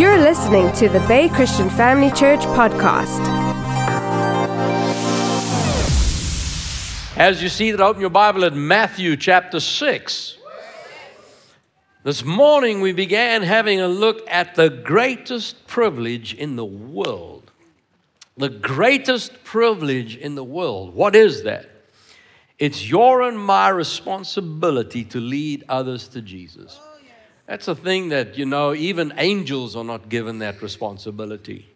[0.00, 3.20] You're listening to the Bay Christian Family Church podcast.
[7.18, 10.38] As you see that, open your Bible at Matthew chapter 6.
[12.02, 17.50] This morning we began having a look at the greatest privilege in the world.
[18.38, 20.94] The greatest privilege in the world.
[20.94, 21.68] What is that?
[22.58, 26.80] It's your and my responsibility to lead others to Jesus.
[27.50, 31.74] That's a thing that, you know, even angels are not given that responsibility.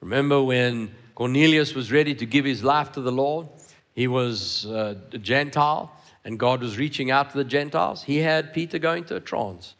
[0.00, 3.48] Remember when Cornelius was ready to give his life to the Lord?
[3.92, 5.90] He was uh, a Gentile,
[6.24, 8.04] and God was reaching out to the Gentiles.
[8.04, 9.74] He had Peter going to a trance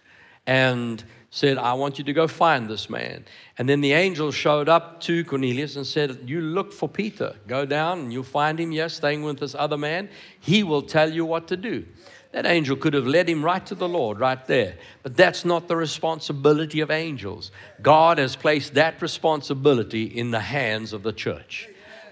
[0.48, 3.24] and said, I want you to go find this man.
[3.57, 7.37] And then the angel showed up to Cornelius and said, You look for Peter.
[7.47, 10.09] Go down and you'll find him, yes, staying with this other man.
[10.41, 11.87] He will tell you what to do.
[12.33, 14.77] That angel could have led him right to the Lord right there.
[15.02, 17.51] But that's not the responsibility of angels.
[17.82, 21.68] God has placed that responsibility in the hands of the church.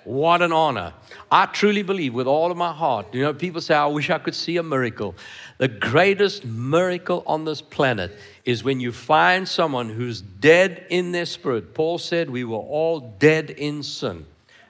[0.09, 0.95] What an honor.
[1.31, 3.13] I truly believe with all of my heart.
[3.13, 5.15] You know, people say, I wish I could see a miracle.
[5.59, 11.27] The greatest miracle on this planet is when you find someone who's dead in their
[11.27, 11.75] spirit.
[11.75, 14.25] Paul said, We were all dead in sin.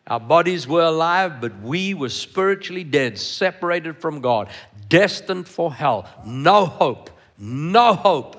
[0.08, 4.48] Our bodies were alive, but we were spiritually dead, separated from God,
[4.88, 6.08] destined for hell.
[6.24, 8.36] No hope, no hope.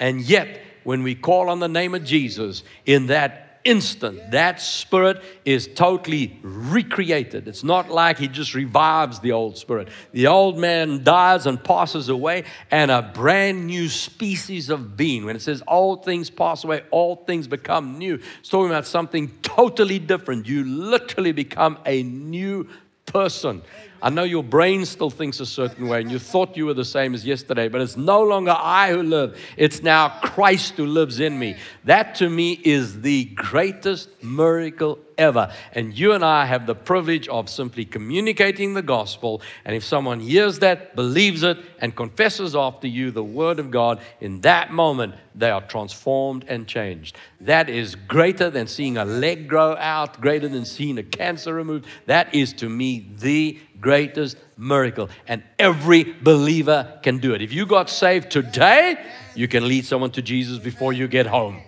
[0.00, 5.22] And yet, when we call on the name of Jesus, in that instant, that spirit
[5.44, 7.48] is totally recreated.
[7.48, 9.88] It's not like he just revives the old spirit.
[10.12, 15.24] The old man dies and passes away, and a brand new species of being.
[15.24, 19.30] When it says all things pass away, all things become new, it's talking about something
[19.42, 20.46] totally different.
[20.46, 22.68] You literally become a new
[23.06, 23.62] person.
[24.02, 26.84] I know your brain still thinks a certain way, and you thought you were the
[26.84, 29.38] same as yesterday, but it's no longer I who live.
[29.56, 31.56] It's now Christ who lives in me.
[31.84, 35.52] That to me is the greatest miracle ever.
[35.72, 39.40] And you and I have the privilege of simply communicating the gospel.
[39.64, 44.00] And if someone hears that, believes it, and confesses after you the word of God,
[44.20, 47.16] in that moment, they are transformed and changed.
[47.40, 51.86] That is greater than seeing a leg grow out, greater than seeing a cancer removed.
[52.06, 55.10] That is to me the greatest miracle.
[55.28, 57.42] And every believer can do it.
[57.42, 58.96] If you got saved today,
[59.34, 61.60] you can lead someone to Jesus before you get home.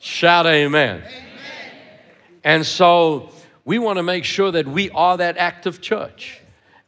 [0.00, 0.98] Shout amen.
[0.98, 1.10] amen.
[2.42, 3.30] And so
[3.64, 6.40] we want to make sure that we are that active church.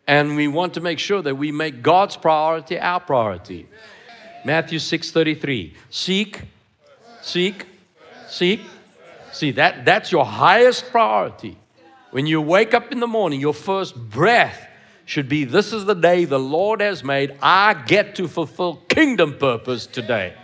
[0.07, 3.69] And we want to make sure that we make God's priority our priority.
[4.45, 5.75] Matthew 6:33.
[5.91, 6.43] Seek,
[7.21, 7.67] seek,
[8.29, 8.61] seek.
[9.33, 11.59] See, that, that's your highest priority.
[12.11, 14.67] When you wake up in the morning, your first breath
[15.05, 17.37] should be this is the day the Lord has made.
[17.43, 20.35] I get to fulfill kingdom purpose today.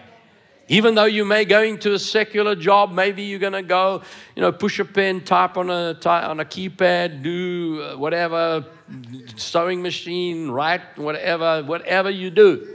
[0.68, 4.02] Even though you may go into a secular job, maybe you're going to go,
[4.34, 8.64] you know, push a pen, type on a on a keypad, do uh, whatever,
[9.36, 12.66] sewing machine, write whatever, whatever you do.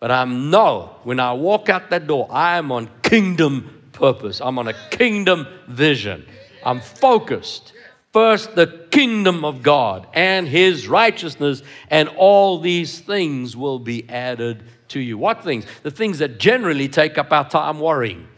[0.00, 4.40] But I know when I walk out that door, I am on kingdom purpose.
[4.40, 6.26] I'm on a kingdom vision.
[6.64, 7.72] I'm focused.
[8.12, 14.62] First, the kingdom of God and his righteousness, and all these things will be added
[14.88, 15.18] to you.
[15.18, 15.66] What things?
[15.82, 18.28] The things that generally take up our time worrying.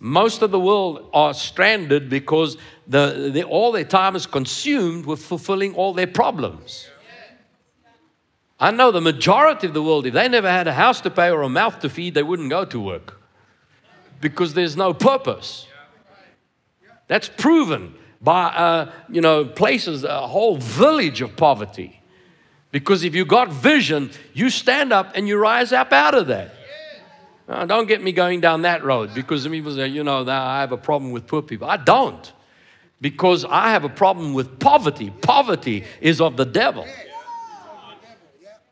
[0.00, 2.56] Most of the world are stranded because
[2.86, 6.88] the, the, all their time is consumed with fulfilling all their problems.
[8.60, 11.30] I know the majority of the world, if they never had a house to pay
[11.30, 13.20] or a mouth to feed, they wouldn't go to work
[14.20, 15.67] because there's no purpose.
[17.08, 22.00] That's proven by, uh, you know, places, a whole village of poverty.
[22.70, 26.54] Because if you got vision, you stand up and you rise up out of that.
[27.48, 30.72] Now, don't get me going down that road because people say, you know, I have
[30.72, 31.68] a problem with poor people.
[31.68, 32.32] I don't.
[33.00, 35.10] Because I have a problem with poverty.
[35.22, 36.86] Poverty is of the devil.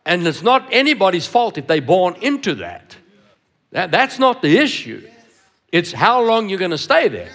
[0.05, 2.97] And it's not anybody's fault if they're born into that.
[3.71, 5.09] that that's not the issue.
[5.73, 7.31] It's how long you're going to stay there.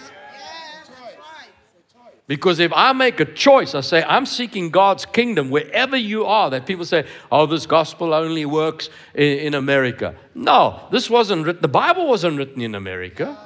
[2.32, 6.50] Because if I make a choice, I say, I'm seeking God's kingdom wherever you are,
[6.52, 10.16] that people say, oh, this gospel only works in, in America.
[10.34, 13.38] No, this wasn't written, the Bible wasn't written in America.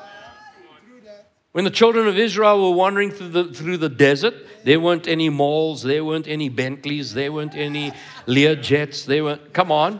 [1.53, 4.35] When the children of Israel were wandering through the, through the desert,
[4.65, 7.91] there weren't any malls, there weren't any Bentleys, there weren't any
[8.27, 9.99] Learjets, there weren't, come on.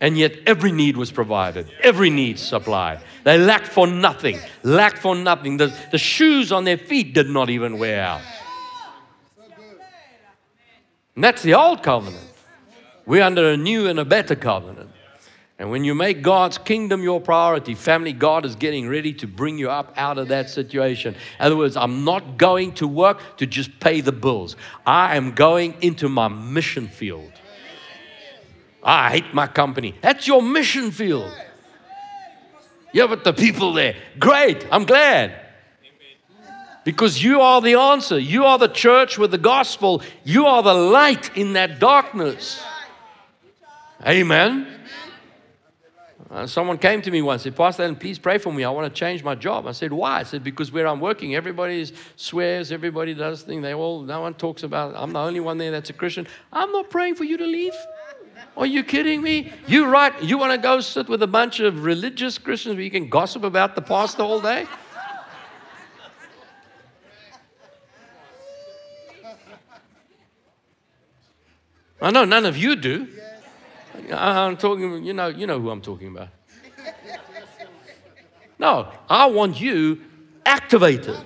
[0.00, 3.00] And yet every need was provided, every need supplied.
[3.24, 5.56] They lacked for nothing, lacked for nothing.
[5.56, 8.20] The, the shoes on their feet did not even wear out.
[11.16, 12.24] And that's the old covenant.
[13.06, 14.90] We're under a new and a better covenant.
[15.58, 19.58] And when you make God's kingdom your priority, family, God is getting ready to bring
[19.58, 21.14] you up out of that situation.
[21.14, 24.54] In other words, I'm not going to work to just pay the bills.
[24.86, 27.32] I am going into my mission field.
[28.82, 29.94] I hate my company.
[30.00, 31.32] That's your mission field.
[32.92, 35.46] Yeah, but the people there, great, I'm glad.
[36.84, 38.18] Because you are the answer.
[38.18, 40.02] You are the church with the gospel.
[40.24, 42.62] You are the light in that darkness.
[44.06, 44.66] Amen.
[46.30, 48.62] Uh, someone came to me once, said, Pastor Allan, please pray for me.
[48.62, 49.66] I want to change my job.
[49.66, 50.20] I said, Why?
[50.20, 53.62] I said, Because where I'm working, everybody swears, everybody does things.
[53.62, 56.26] They all, no one talks about, I'm the only one there that's a Christian.
[56.52, 57.74] I'm not praying for you to leave.
[58.58, 59.52] Are you kidding me?
[59.68, 62.90] You right, you want to go sit with a bunch of religious Christians where you
[62.90, 64.66] can gossip about the pastor all day?
[72.02, 73.06] I know none of you do.
[74.12, 76.28] I'm talking, you know, you know who I'm talking about.
[78.58, 80.00] No, I want you
[80.44, 81.16] activated.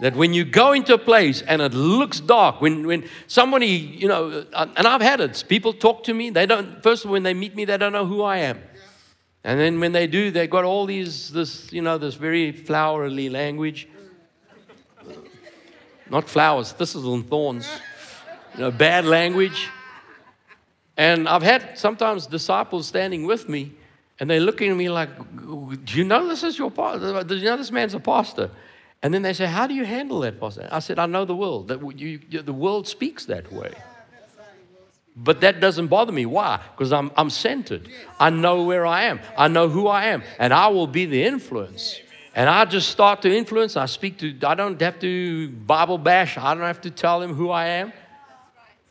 [0.00, 4.08] That when you go into a place and it looks dark, when, when somebody, you
[4.08, 7.12] know, uh, and I've had it, people talk to me, they don't, first of all,
[7.12, 8.60] when they meet me, they don't know who I am.
[9.44, 13.28] And then when they do, they've got all these, this, you know, this very flowery
[13.28, 13.88] language.
[16.10, 17.68] Not flowers, thistles and thorns.
[18.54, 19.68] You know, bad language.
[20.96, 23.72] And I've had sometimes disciples standing with me,
[24.20, 27.24] and they're looking at me like, Do you know this is your pastor?
[27.24, 28.50] Do you know this man's a pastor?
[29.04, 30.66] And then they say, How do you handle that, pastor?
[30.72, 31.68] I said, I know the world.
[31.68, 33.74] That you, you, the world speaks that way.
[35.14, 36.24] But that doesn't bother me.
[36.24, 36.58] Why?
[36.72, 37.88] Because I'm, I'm centered.
[38.18, 39.20] I know where I am.
[39.36, 40.22] I know who I am.
[40.38, 42.00] And I will be the influence.
[42.34, 43.76] And I just start to influence.
[43.76, 46.38] I speak to, I don't have to Bible bash.
[46.38, 47.92] I don't have to tell them who I am.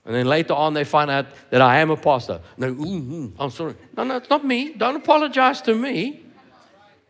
[0.06, 2.39] And then later on, they find out that I am a pastor.
[2.57, 2.68] No,
[3.39, 3.74] I'm sorry.
[3.98, 4.74] No, no, it's not me.
[4.74, 6.21] Don't apologize to me.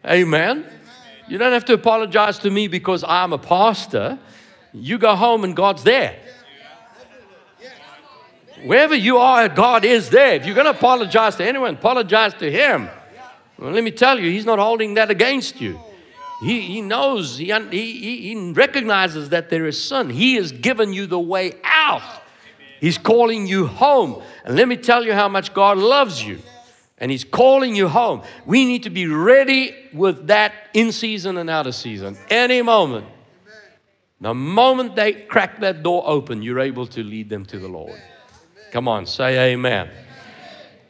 [0.05, 0.65] Amen.
[1.27, 4.19] You don't have to apologize to me because I'm a pastor.
[4.73, 6.19] You go home and God's there.
[8.63, 10.35] Wherever you are, God is there.
[10.35, 12.89] If you're going to apologize to anyone, apologize to Him.
[13.57, 15.79] Well, let me tell you, He's not holding that against you.
[16.41, 20.09] He, he knows, he, he, he recognizes that there is sin.
[20.09, 22.01] He has given you the way out.
[22.81, 24.21] He's calling you home.
[24.43, 26.39] And let me tell you how much God loves you.
[27.03, 28.21] And He's calling you home.
[28.45, 32.17] We need to be ready with that in season and out of season.
[32.29, 33.05] Any moment.
[34.21, 38.01] The moment they crack that door open, you're able to lead them to the Lord.
[38.71, 39.89] Come on, say amen.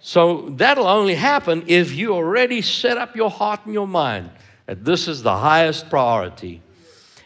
[0.01, 4.29] So that'll only happen if you already set up your heart and your mind
[4.67, 6.61] that this is the highest priority.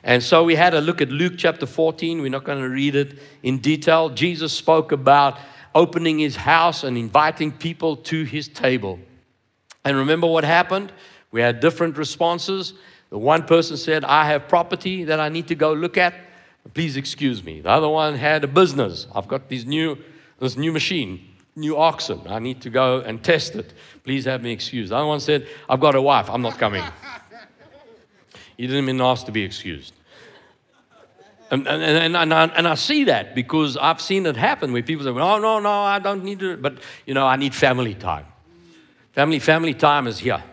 [0.02, 2.22] And so we had a look at Luke chapter 14.
[2.22, 4.08] We're not going to read it in detail.
[4.08, 5.38] Jesus spoke about
[5.78, 9.00] opening his house and inviting people to his table.
[9.86, 10.92] And remember what happened?
[11.30, 12.74] We had different responses.
[13.12, 16.16] The one person said, I have property that I need to go look at.
[16.74, 17.62] Please excuse me.
[17.62, 19.06] The other one had a business.
[19.14, 20.00] I've got these new,
[20.40, 22.22] this new machine, new oxen.
[22.26, 23.72] I need to go and test it.
[24.04, 24.92] Please have me excused.
[24.92, 26.28] The other one said, I've got a wife.
[26.28, 26.84] I'm not coming.
[28.58, 29.94] He didn't even ask to be excused.
[31.50, 34.84] And, and, and, and, I, and I see that because I've seen it happen where
[34.84, 37.94] people say, oh, no, no, I don't need to, but, you know, I need family
[37.94, 38.26] time.
[39.14, 40.44] Family, family time is here.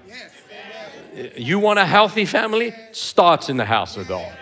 [1.36, 2.74] You want a healthy family?
[2.92, 4.36] Starts in the house of God.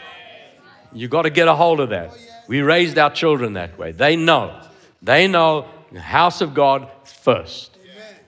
[0.92, 2.10] You got to get a hold of that.
[2.12, 3.92] Oh, we raised our children that way.
[3.92, 4.60] They know.
[5.00, 7.76] They know the house of God first.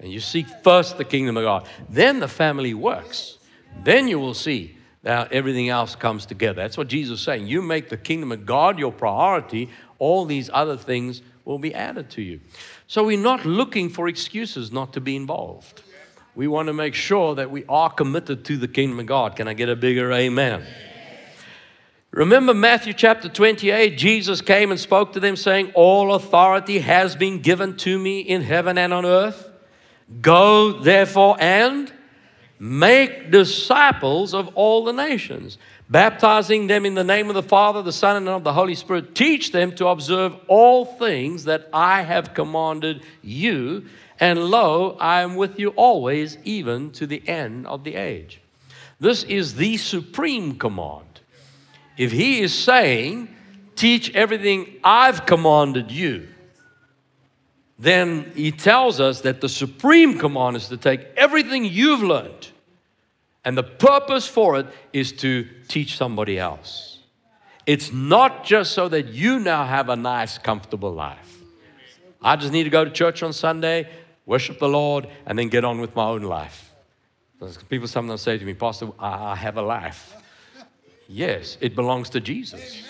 [0.00, 1.68] And you seek first the kingdom of God.
[1.88, 3.38] Then the family works.
[3.82, 6.62] Then you will see now everything else comes together.
[6.62, 7.46] That's what Jesus is saying.
[7.46, 9.68] You make the kingdom of God your priority,
[9.98, 12.40] all these other things will be added to you.
[12.86, 15.82] So we're not looking for excuses not to be involved.
[16.34, 19.36] We want to make sure that we are committed to the kingdom of God.
[19.36, 20.64] Can I get a bigger amen?
[22.10, 27.40] Remember Matthew chapter 28, Jesus came and spoke to them, saying, All authority has been
[27.40, 29.50] given to me in heaven and on earth.
[30.20, 31.92] Go therefore and
[32.58, 35.58] Make disciples of all the nations,
[35.90, 39.14] baptizing them in the name of the Father, the Son, and of the Holy Spirit.
[39.14, 43.86] Teach them to observe all things that I have commanded you.
[44.20, 48.40] And lo, I am with you always, even to the end of the age.
[49.00, 51.20] This is the supreme command.
[51.96, 53.28] If he is saying,
[53.76, 56.28] Teach everything I've commanded you,
[57.78, 62.48] then he tells us that the supreme command is to take everything you've learned,
[63.44, 66.98] and the purpose for it is to teach somebody else.
[67.66, 71.38] It's not just so that you now have a nice, comfortable life.
[72.22, 73.88] I just need to go to church on Sunday.
[74.26, 76.72] worship the Lord, and then get on with my own life.
[77.68, 80.14] People sometimes say to me, Pastor, I have a life.
[81.08, 82.82] Yes, it belongs to Jesus.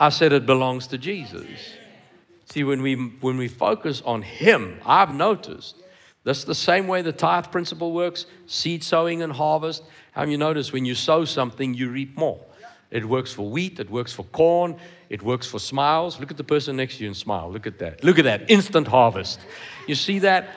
[0.00, 1.46] I said it belongs to Jesus.
[2.52, 5.74] See, when we, when we focus on Him, I've noticed
[6.22, 9.82] that's the same way the tithe principle works seed sowing and harvest.
[10.10, 12.44] Have you noticed when you sow something, you reap more?
[12.90, 14.76] It works for wheat, it works for corn,
[15.08, 16.20] it works for smiles.
[16.20, 17.50] Look at the person next to you and smile.
[17.50, 18.04] Look at that.
[18.04, 18.50] Look at that.
[18.50, 19.40] Instant harvest.
[19.88, 20.50] You see that?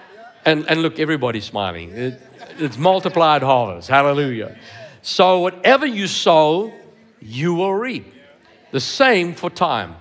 [0.43, 1.91] And, and look, everybody's smiling.
[1.91, 2.21] It,
[2.57, 3.87] it's multiplied harvest.
[3.87, 4.57] Hallelujah.
[5.01, 6.73] So, whatever you sow,
[7.21, 8.13] you will reap.
[8.71, 9.95] The same for time.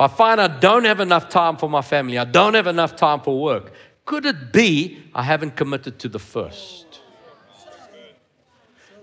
[0.00, 3.20] I find I don't have enough time for my family, I don't have enough time
[3.20, 3.72] for work,
[4.04, 7.00] could it be I haven't committed to the first?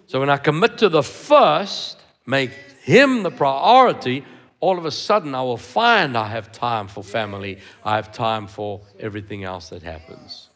[0.07, 2.51] So, when I commit to the first, make
[2.81, 4.23] Him the priority,
[4.59, 8.47] all of a sudden I will find I have time for family, I have time
[8.47, 10.49] for everything else that happens.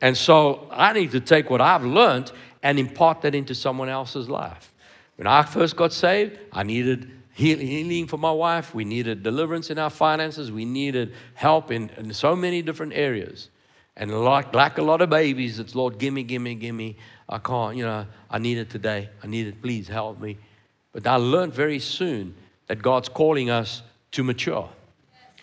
[0.00, 2.30] And so I need to take what I've learned
[2.62, 4.72] and impart that into someone else's life.
[5.16, 9.78] When I first got saved, I needed healing for my wife, we needed deliverance in
[9.78, 13.48] our finances, we needed help in, in so many different areas.
[13.96, 16.96] And like, like a lot of babies, it's Lord, give me, give me, give me.
[17.28, 19.08] I can't, you know, I need it today.
[19.22, 20.38] I need it, please help me.
[20.92, 22.34] But I learned very soon
[22.66, 24.68] that God's calling us to mature.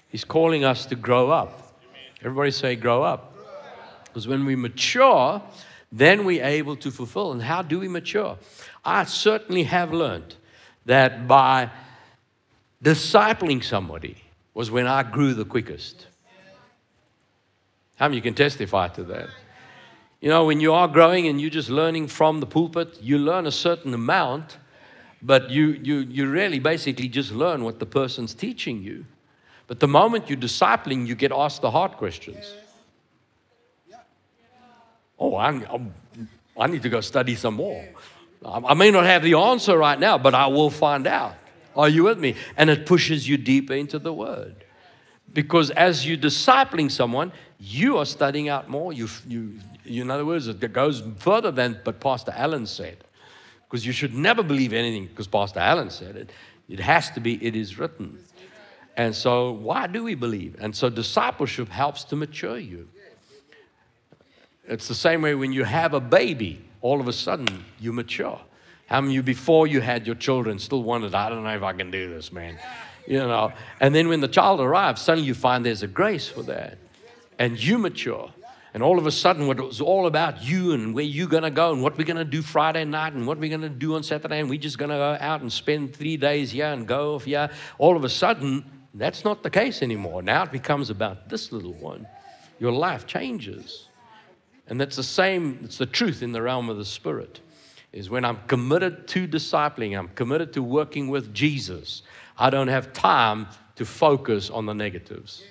[0.10, 1.80] He's calling us to grow up.
[2.22, 3.36] Everybody say, grow up.
[4.06, 5.42] Because when we mature,
[5.92, 7.32] then we're able to fulfill.
[7.32, 8.38] And how do we mature?
[8.84, 10.36] I certainly have learned
[10.86, 11.70] that by
[12.86, 14.16] discipling somebody
[14.54, 16.06] was when I grew the quickest.
[17.96, 19.30] How many you can testify to that?
[20.22, 23.48] You know, when you are growing and you're just learning from the pulpit, you learn
[23.48, 24.58] a certain amount,
[25.22, 29.06] but you, you, you really basically just learn what the person's teaching you.
[29.66, 32.54] But the moment you're discipling, you get asked the hard questions.
[35.18, 35.94] Oh, I'm, I'm,
[36.58, 37.84] i need to go study some more.
[38.46, 41.36] I may not have the answer right now, but I will find out.
[41.76, 42.36] Are you with me?
[42.58, 44.64] And it pushes you deeper into the Word.
[45.34, 48.94] Because as you're discipling someone, you are studying out more.
[48.94, 53.04] You, you, you, in other words, it goes further than but Pastor Allan said.
[53.68, 56.32] Because you should never believe anything because Pastor Allan said it.
[56.70, 58.20] It has to be, it is written.
[58.98, 60.56] And so, why do we believe?
[60.60, 62.88] And so, discipleship helps to mature you.
[64.68, 68.40] It's the same way when you have a baby, all of a sudden you mature.
[68.88, 71.64] How many of you, before you had your children, still wondered, I don't know if
[71.64, 72.60] I can do this, man?
[73.08, 76.42] You know, and then when the child arrives, suddenly you find there's a grace for
[76.42, 76.80] that.
[77.38, 78.32] And you mature.
[78.74, 81.44] And all of a sudden, what it was all about you and where you're going
[81.44, 83.70] to go and what we're going to do Friday night and what we're going to
[83.70, 86.66] do on Saturday, and we're just going to go out and spend three days here
[86.66, 87.52] and go here.
[87.78, 88.66] All of a sudden,
[88.96, 90.24] that's not the case anymore.
[90.24, 92.08] Now it becomes about this little one.
[92.60, 93.88] Your life changes.
[94.68, 97.42] And that's the same, it's the truth in the realm of the Spirit.
[97.96, 102.02] Is when I'm committed to discipling, I'm committed to working with Jesus,
[102.38, 103.48] I don't have time
[103.78, 105.44] to focus on the negatives.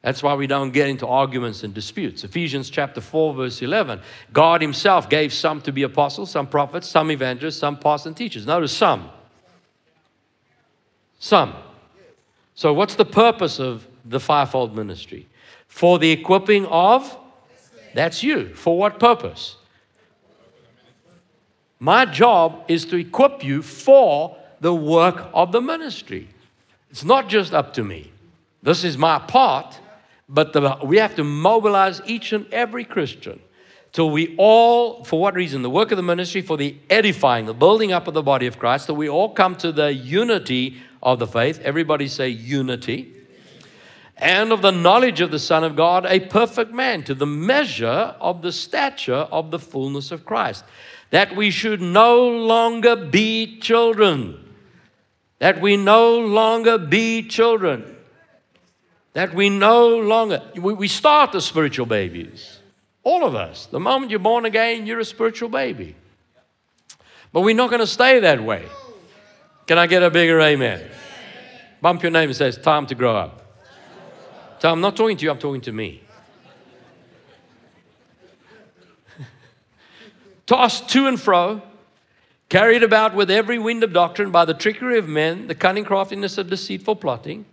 [0.00, 2.22] That's why we don't get into arguments and disputes.
[2.22, 4.00] Ephesians chapter 4, verse 11.
[4.32, 8.46] God Himself gave some to be apostles, some prophets, some evangelists, some pastors and teachers.
[8.46, 9.10] Notice some.
[11.18, 11.52] Some.
[12.54, 15.26] So, what's the purpose of the fivefold ministry?
[15.66, 17.18] For the equipping of,
[17.98, 18.54] that's you.
[18.54, 19.56] For what purpose?
[21.80, 26.28] My job is to equip you for the work of the ministry.
[26.90, 28.12] It's not just up to me.
[28.62, 29.78] This is my part,
[30.28, 33.40] but the, we have to mobilize each and every Christian
[33.92, 35.62] till we all, for what reason?
[35.62, 38.58] The work of the ministry, for the edifying, the building up of the body of
[38.58, 41.60] Christ, till we all come to the unity of the faith.
[41.60, 43.14] Everybody say unity
[44.18, 47.86] and of the knowledge of the Son of God, a perfect man, to the measure
[48.20, 50.64] of the stature of the fullness of Christ.
[51.10, 54.44] That we should no longer be children.
[55.38, 57.96] That we no longer be children.
[59.12, 62.58] That we no longer, we start as spiritual babies.
[63.04, 63.66] All of us.
[63.66, 65.94] The moment you're born again, you're a spiritual baby.
[67.32, 68.66] But we're not going to stay that way.
[69.66, 70.90] Can I get a bigger amen?
[71.80, 73.47] Bump your name and say, It's time to grow up.
[74.60, 76.02] So I'm not talking to you, I'm talking to me.
[80.46, 81.62] Tossed to and fro,
[82.48, 86.38] carried about with every wind of doctrine by the trickery of men, the cunning craftiness
[86.38, 87.44] of deceitful plotting.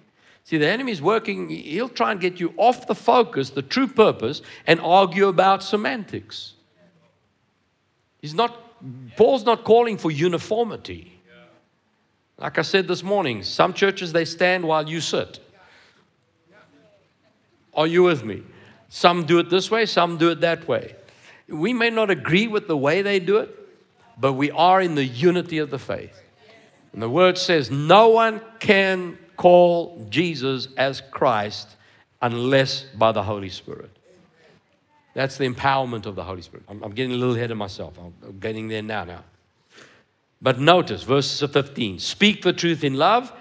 [0.46, 4.42] See, the enemy's working, he'll try and get you off the focus, the true purpose,
[4.66, 6.54] and argue about semantics.
[8.20, 8.56] He's not,
[9.16, 11.12] Paul's not calling for uniformity.
[12.38, 15.40] Like I said this morning, some churches they stand while you sit.
[17.76, 18.44] Are you with me?
[18.90, 20.96] Some do it this way, some do it that way.
[21.48, 23.50] We may not agree with the way they do it,
[24.18, 26.22] but we are in the unity of the faith.
[26.94, 31.76] And the word says, no one can call Jesus as Christ
[32.22, 33.92] unless by the Holy Spirit.
[35.14, 36.66] That's the empowerment of the Holy Spirit.
[36.68, 37.98] I'm, I'm getting a little ahead of myself.
[37.98, 39.04] I'm, I'm getting there now.
[39.06, 39.24] Now,
[40.42, 43.32] but notice verses 15: Speak the truth in love,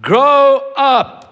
[0.00, 1.27] grow up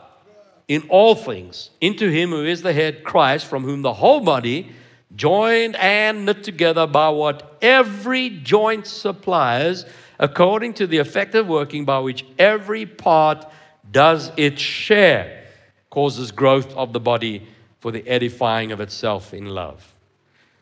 [0.68, 4.73] in all things into Him who is the head, Christ, from whom the whole body,
[5.14, 9.87] joined and knit together by what every joint supplies,
[10.18, 13.46] according to the effective working by which every part
[13.90, 15.44] does its share,
[15.90, 17.46] causes growth of the body
[17.80, 19.94] for the edifying of itself in love.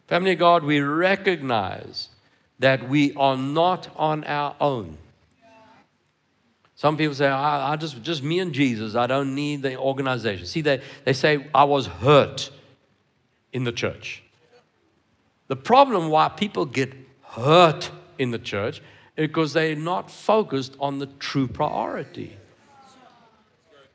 [0.07, 2.11] Family God, we recognize
[2.59, 4.99] that we are not on our own.
[6.77, 10.47] Some people say, I, I, just, just me and Jesus, I don't need the organization.
[10.47, 12.51] See, they, they say, I was hurt
[13.53, 14.23] in the church.
[15.47, 18.79] The problem why people get hurt in the church
[19.17, 22.37] is because they're not focused on the true priority.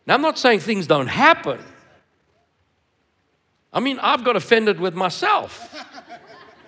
[0.05, 1.59] Now, I'm not saying things don't happen.
[3.73, 5.75] I mean, I've got offended with myself,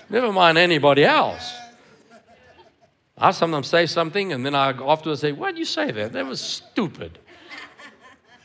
[0.09, 1.51] never mind anybody else.
[3.21, 6.13] I sometimes say something and then I afterwards say, Why did you say that?
[6.13, 7.19] That was stupid.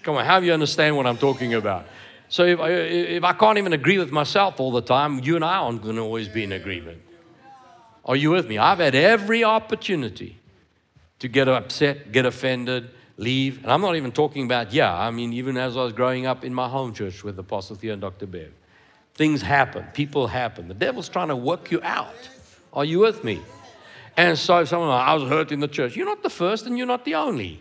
[0.03, 1.87] Come on, how do you understand what I'm talking about?
[2.29, 5.45] So if I, if I can't even agree with myself all the time, you and
[5.45, 7.01] I aren't going to always be in agreement.
[8.05, 8.59] Are you with me?
[8.59, 10.39] I've had every opportunity
[11.21, 13.63] to get upset, get offended, leave.
[13.63, 16.45] And I'm not even talking about, yeah, I mean, even as I was growing up
[16.45, 18.27] in my home church with Apostle Theo and Dr.
[18.27, 18.53] Bev,
[19.15, 20.69] things happen, people happen.
[20.69, 22.15] The devil's trying to work you out.
[22.73, 23.41] Are you with me?
[24.17, 25.95] And so someone, I was hurt in the church.
[25.95, 27.61] You're not the first and you're not the only.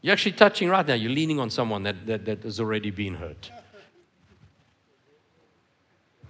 [0.00, 0.94] You're actually touching right now.
[0.94, 3.50] You're leaning on someone that, that, that has already been hurt.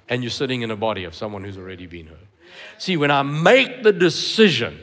[0.08, 2.26] And you're sitting in a body of someone who's already been hurt.
[2.78, 4.78] See, when I make the decision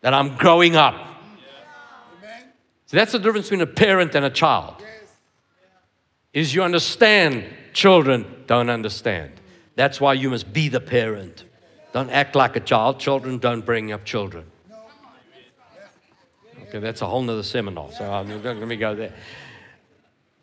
[0.00, 0.94] that I'm growing up,
[2.86, 4.82] so that's the difference between a parent and a child.
[6.32, 7.44] Is you understand,
[7.74, 9.32] children don't understand.
[9.76, 11.44] That's why you must be the parent.
[11.92, 12.98] Don't act like a child.
[12.98, 14.44] Children don't bring up children.
[16.62, 17.92] Okay, that's a whole nother seminar.
[17.92, 19.12] So um, let me go there.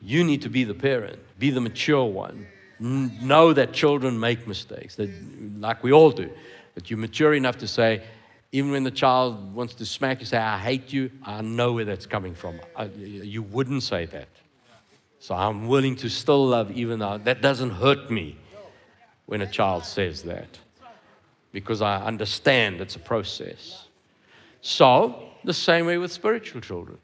[0.01, 2.45] You need to be the parent, be the mature one.
[2.79, 5.09] Know that children make mistakes, that,
[5.59, 6.29] like we all do.
[6.75, 8.03] But you're mature enough to say,
[8.51, 11.85] even when the child wants to smack you, say, I hate you, I know where
[11.85, 12.59] that's coming from.
[12.75, 14.29] I, you wouldn't say that.
[15.19, 18.37] So I'm willing to still love, even though that doesn't hurt me
[19.25, 20.57] when a child says that,
[21.51, 23.87] because I understand it's a process.
[24.61, 26.97] So, the same way with spiritual children.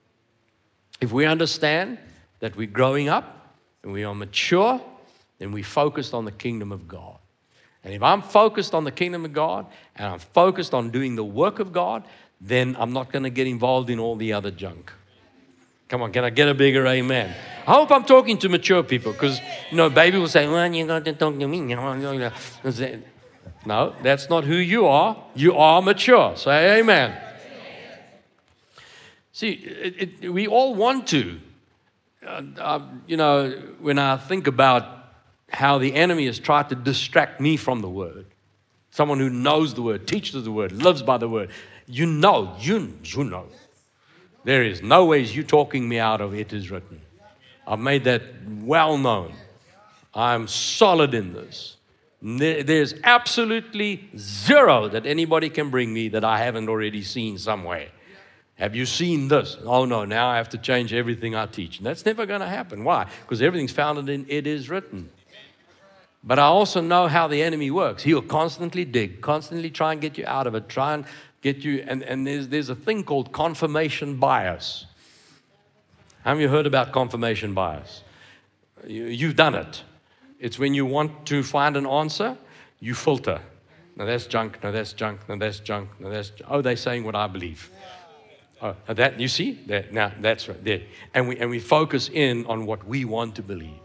[1.01, 1.97] If we understand
[2.39, 4.81] that we're growing up and we are mature,
[5.39, 7.17] then we're focused on the kingdom of God.
[7.83, 11.23] And if I'm focused on the kingdom of God and I'm focused on doing the
[11.23, 12.03] work of God,
[12.41, 14.91] then I'm not going to get involved in all the other junk.
[15.87, 17.35] Come on, can I get a bigger amen?
[17.67, 20.87] I hope I'm talking to mature people because, you know, baby will say, well, you're
[20.87, 23.03] going to talk to me.
[23.65, 25.17] No, that's not who you are.
[25.33, 26.35] You are mature.
[26.37, 27.21] Say amen.
[29.31, 31.39] See, it, it, we all want to.
[32.25, 33.49] Uh, uh, you know,
[33.79, 34.95] when I think about
[35.49, 38.25] how the enemy has tried to distract me from the word.
[38.91, 41.49] Someone who knows the word, teaches the word, lives by the word.
[41.87, 43.47] You know, you, you know.
[44.43, 47.01] There is no ways you talking me out of it is written.
[47.67, 48.21] I've made that
[48.61, 49.33] well known.
[50.13, 51.77] I'm solid in this.
[52.21, 57.89] There's absolutely zero that anybody can bring me that I haven't already seen somewhere.
[58.55, 59.57] Have you seen this?
[59.63, 61.77] Oh no, now I have to change everything I teach.
[61.77, 62.83] And that's never going to happen.
[62.83, 63.05] Why?
[63.21, 65.09] Because everything's founded in it is written.
[66.23, 68.01] But I also know how the enemy works.
[68.01, 71.05] He'll constantly dig, constantly try and get you out of it, try and
[71.41, 71.83] get you.
[71.85, 74.87] And, and there's, there's a thing called confirmation bias.
[76.23, 78.01] Have you heard about confirmation bias?
[78.87, 79.83] You, you've done it.
[80.39, 82.37] It's when you want to find an answer,
[82.79, 83.41] you filter.
[83.95, 84.61] No, that's junk.
[84.63, 85.27] No, that's junk.
[85.29, 85.89] No, that's junk.
[85.99, 87.69] No, that's oh, they're saying what I believe.
[88.61, 90.81] Oh, that you see that now that's right there,
[91.13, 93.79] and we and we focus in on what we want to believe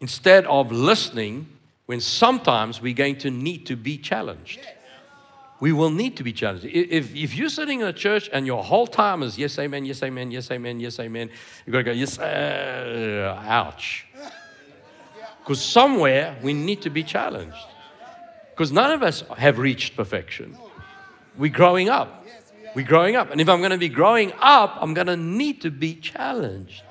[0.00, 1.46] instead of listening
[1.86, 4.60] when sometimes we're going to need to be challenged.
[5.58, 6.66] We will need to be challenged.
[6.66, 10.02] If, if you're sitting in a church and your whole time is yes, amen, yes,
[10.02, 11.30] amen, yes, amen, yes, amen,
[11.64, 14.06] you've got to go, yes, uh, ouch.
[15.40, 17.56] Because somewhere we need to be challenged.
[18.50, 20.58] Because none of us have reached perfection.
[21.38, 22.24] We're growing up.
[22.74, 23.30] We're growing up.
[23.30, 26.82] And if I'm going to be growing up, I'm going to need to be challenged.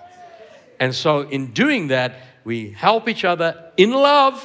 [0.79, 4.43] And so, in doing that, we help each other in love.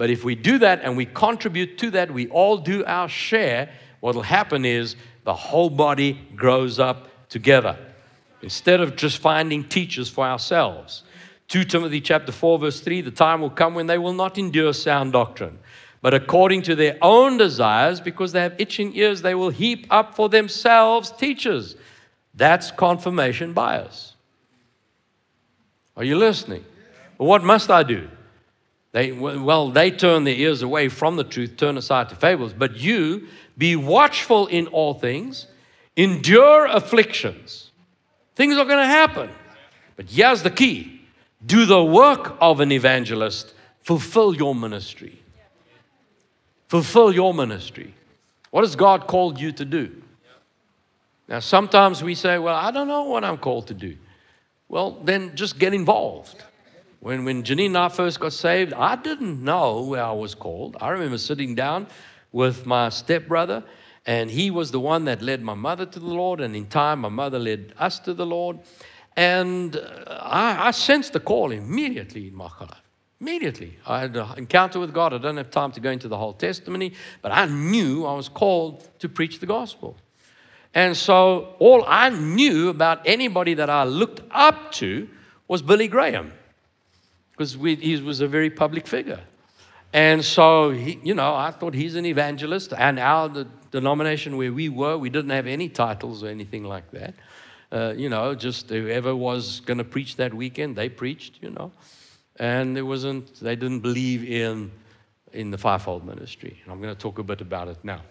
[0.00, 3.68] But if we do that and we contribute to that, we all do our share,
[4.00, 7.76] what will happen is the whole body grows up together.
[8.40, 11.02] Instead of just finding teachers for ourselves.
[11.48, 14.72] 2 Timothy chapter 4 verse 3 the time will come when they will not endure
[14.72, 15.58] sound doctrine
[16.00, 20.14] but according to their own desires because they have itching ears they will heap up
[20.14, 21.74] for themselves teachers
[22.34, 24.14] that's confirmation bias
[25.96, 26.64] are you listening
[27.16, 28.08] what must i do
[28.92, 32.76] they well they turn their ears away from the truth turn aside to fables but
[32.76, 33.26] you
[33.56, 35.46] be watchful in all things
[35.96, 37.70] endure afflictions
[38.34, 39.30] things are going to happen
[39.96, 41.00] but here's the key
[41.44, 45.22] do the work of an evangelist, fulfill your ministry.
[46.68, 47.94] Fulfill your ministry.
[48.50, 50.02] What has God called you to do?
[51.28, 53.96] Now, sometimes we say, Well, I don't know what I'm called to do.
[54.68, 56.44] Well, then just get involved.
[57.00, 60.76] When, when Janine and I first got saved, I didn't know where I was called.
[60.80, 61.86] I remember sitting down
[62.30, 63.64] with my stepbrother,
[64.04, 67.00] and he was the one that led my mother to the Lord, and in time,
[67.00, 68.58] my mother led us to the Lord.
[69.16, 72.76] And uh, I, I sensed the call immediately in my heart.
[73.18, 73.78] Immediately.
[73.86, 75.12] I had an encounter with God.
[75.12, 78.28] I don't have time to go into the whole testimony, but I knew I was
[78.28, 79.96] called to preach the gospel.
[80.74, 85.08] And so all I knew about anybody that I looked up to
[85.48, 86.32] was Billy Graham,
[87.40, 89.20] because he was a very public figure.
[89.94, 92.74] And so, he, you know, I thought he's an evangelist.
[92.76, 96.90] And our the denomination where we were, we didn't have any titles or anything like
[96.90, 97.14] that.
[97.72, 101.72] Uh, you know, just whoever was going to preach that weekend, they preached, you know.
[102.36, 104.70] And it wasn't, they didn't believe in,
[105.32, 106.60] in the fivefold ministry.
[106.62, 108.02] And I'm going to talk a bit about it now.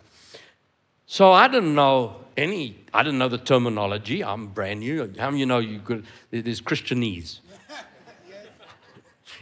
[1.06, 4.24] So I didn't know any, I didn't know the terminology.
[4.24, 5.14] I'm brand new.
[5.20, 7.42] How many you know you could, there's Christianese?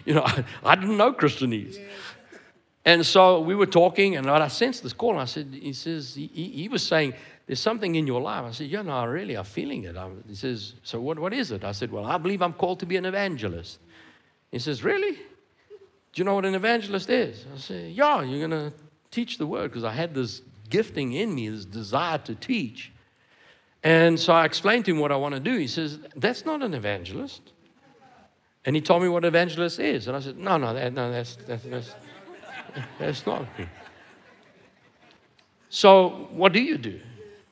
[0.08, 1.80] You know, I, I, didn't know Christianese.
[2.86, 6.16] And so we were talking, and I sensed this call, and I said, he says,
[6.16, 7.14] he, he was saying,
[7.46, 8.46] there's something in your life.
[8.46, 9.98] I said, yeah, no, I really I'm feeling it.
[9.98, 11.66] I'm, he says, so what, what is it?
[11.66, 13.80] I said, well, I believe I'm called to be an evangelist.
[14.52, 15.14] He says, really?
[15.14, 17.46] Do you know what an evangelist is?
[17.54, 18.74] I said, yeah, you're going to
[19.12, 22.92] teach the word because I had this gifting in me, this desire to teach.
[23.84, 25.58] And so I explained to him what I want to do.
[25.58, 27.52] He says, that's not an evangelist.
[28.68, 30.08] And he told me what evangelist is.
[30.08, 31.96] And I said, no, no, that, no that's, that's, that's,
[33.00, 33.66] that's not me.
[35.70, 37.00] So what do you do?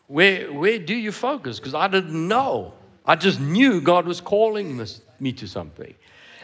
[0.07, 1.57] Where, where do you focus?
[1.57, 2.73] Because I didn't know.
[3.05, 5.95] I just knew God was calling this, me to something.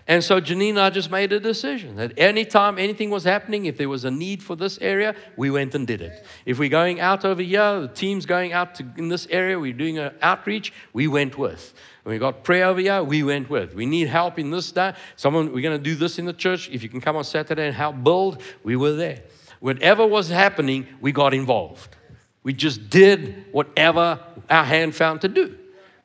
[0.07, 3.77] And so Janine and I just made a decision that anytime anything was happening, if
[3.77, 6.25] there was a need for this area, we went and did it.
[6.45, 9.73] If we're going out over here, the team's going out to, in this area, we're
[9.73, 11.73] doing an outreach, we went with.
[12.03, 13.75] We got prayer over here, we went with.
[13.75, 14.93] We need help in this day.
[15.15, 16.69] Someone, we're going to do this in the church.
[16.69, 19.19] If you can come on Saturday and help build, we were there.
[19.59, 21.95] Whatever was happening, we got involved.
[22.43, 25.55] We just did whatever our hand found to do.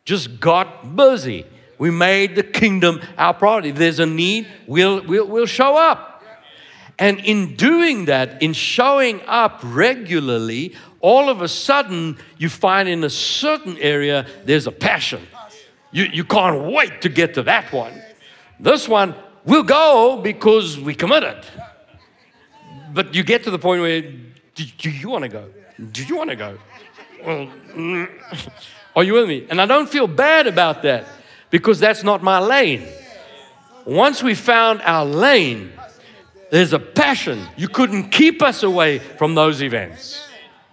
[0.05, 1.47] Just got busy.
[1.79, 3.71] We made the kingdom our priority.
[3.71, 6.23] If there's a need, we'll, we'll, we'll show up.
[6.99, 13.05] And in doing that, in showing up regularly, all of a sudden you find in
[13.05, 15.27] a certain area there's a passion.
[15.97, 18.03] You, you can't wait to get to that one.
[18.61, 19.15] This one,
[19.47, 21.39] we'll go because we committed.
[22.93, 25.49] But you get to the point where, do, do you want to go?
[25.93, 26.59] Do you want to go?
[27.25, 28.11] Well, mm.
[28.97, 29.47] are you with me?
[29.49, 31.07] And I don't feel bad about that
[31.49, 32.87] because that's not my lane.
[33.87, 35.73] Once we found our lane,
[36.51, 37.43] there's a passion.
[37.57, 40.29] You couldn't keep us away from those events.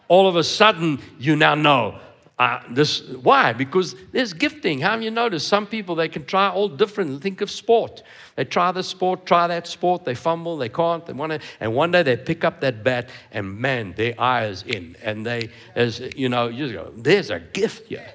[0.09, 2.01] All of a sudden, you now know
[2.43, 3.01] uh, this.
[3.09, 3.53] Why?
[3.53, 4.81] Because there's gifting.
[4.81, 5.47] How have you noticed?
[5.47, 7.21] Some people they can try all different.
[7.21, 8.03] Think of sport.
[8.35, 11.73] They try this sport, try that sport, they fumble, they can't, they want to, and
[11.73, 14.97] one day they pick up that bat and man, their eye is in.
[15.03, 18.11] And they, as you know, you go, there's a gift here.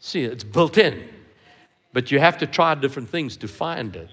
[0.00, 1.08] See, it's built in.
[1.94, 4.10] But you have to try different things to find it.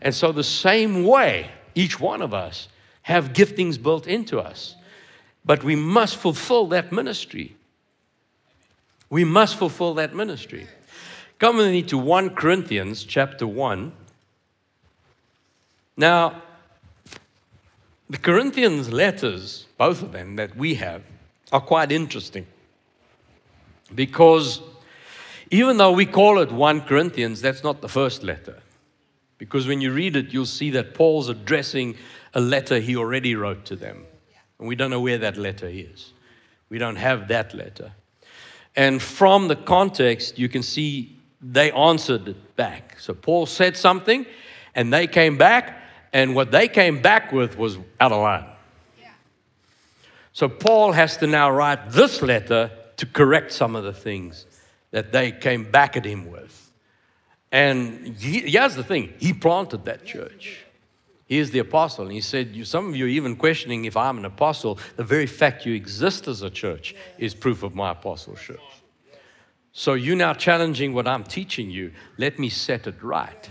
[0.00, 2.68] And so, the same way, each one of us
[3.02, 4.76] have giftings built into us.
[5.44, 7.56] But we must fulfill that ministry.
[9.12, 10.66] We must fulfill that ministry.
[11.38, 13.92] Come with me to 1 Corinthians chapter 1.
[15.98, 16.40] Now,
[18.08, 21.02] the Corinthians letters, both of them that we have,
[21.52, 22.46] are quite interesting.
[23.94, 24.62] Because
[25.50, 28.60] even though we call it 1 Corinthians, that's not the first letter.
[29.36, 31.96] Because when you read it, you'll see that Paul's addressing
[32.32, 34.06] a letter he already wrote to them.
[34.58, 36.14] And we don't know where that letter is.
[36.70, 37.92] We don't have that letter.
[38.74, 42.98] And from the context, you can see they answered back.
[42.98, 44.26] So Paul said something,
[44.74, 45.82] and they came back,
[46.12, 48.46] and what they came back with was out of line.
[50.32, 54.46] So Paul has to now write this letter to correct some of the things
[54.90, 56.70] that they came back at him with.
[57.50, 60.64] And he, here's the thing he planted that church.
[61.32, 62.04] He is the apostle.
[62.04, 64.78] And he said, you, Some of you are even questioning if I'm an apostle.
[64.96, 68.60] The very fact you exist as a church is proof of my apostleship.
[69.72, 71.92] So you're now challenging what I'm teaching you.
[72.18, 73.48] Let me set it right.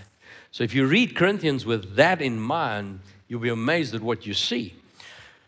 [0.51, 4.35] So if you read Corinthians with that in mind, you'll be amazed at what you
[4.35, 4.75] see.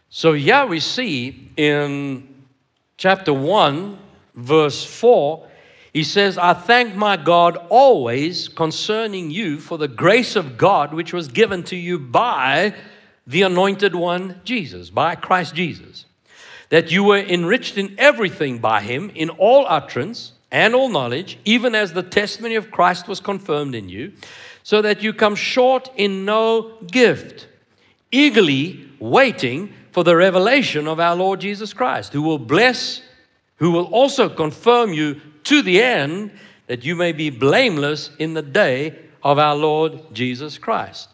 [0.10, 2.46] So, yeah, we see in
[2.98, 3.96] chapter 1,
[4.34, 5.48] verse 4,
[5.94, 11.14] he says, I thank my God always concerning you for the grace of God which
[11.14, 12.74] was given to you by
[13.28, 16.06] the anointed one, Jesus, by Christ Jesus,
[16.70, 21.76] that you were enriched in everything by him, in all utterance and all knowledge, even
[21.76, 24.14] as the testimony of Christ was confirmed in you,
[24.64, 27.48] so that you come short in no gift,
[28.12, 33.02] eagerly waiting for the revelation of our Lord Jesus Christ, who will bless,
[33.58, 36.32] who will also confirm you to the end
[36.68, 41.10] that you may be blameless in the day of our Lord Jesus Christ.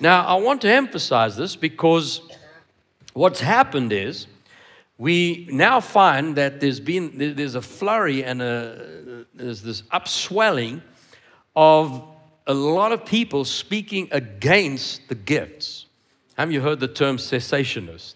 [0.00, 2.22] Now, I want to emphasize this because
[3.12, 4.26] what's happened is
[4.96, 10.82] we now find that there's been there's a flurry and a, there's this upswelling
[11.56, 12.02] of
[12.46, 15.86] a lot of people speaking against the gifts.
[16.36, 18.14] Have you heard the term cessationist?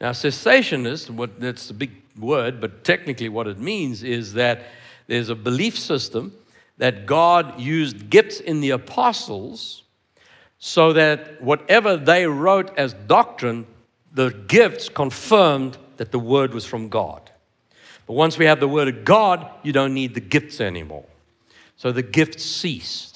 [0.00, 4.64] Now, cessationist, what, that's a big word, but technically what it means is that
[5.06, 6.32] there's a belief system
[6.78, 9.82] that God used gifts in the apostles
[10.58, 13.66] so that whatever they wrote as doctrine,
[14.12, 17.30] the gifts confirmed that the word was from God.
[18.06, 21.04] But once we have the word of God, you don't need the gifts anymore.
[21.76, 23.11] So the gifts ceased.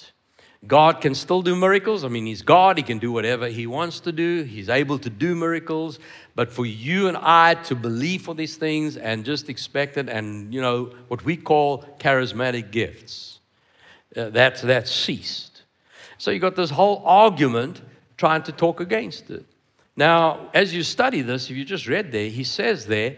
[0.67, 2.05] God can still do miracles.
[2.05, 2.77] I mean, He's God.
[2.77, 4.43] He can do whatever He wants to do.
[4.43, 5.99] He's able to do miracles.
[6.35, 10.53] But for you and I to believe for these things and just expect it, and,
[10.53, 13.39] you know, what we call charismatic gifts,
[14.17, 15.63] uh, that's, that's ceased.
[16.19, 17.83] So you've got this whole argument
[18.17, 19.45] trying to talk against it.
[19.97, 23.17] Now, as you study this, if you just read there, he says there,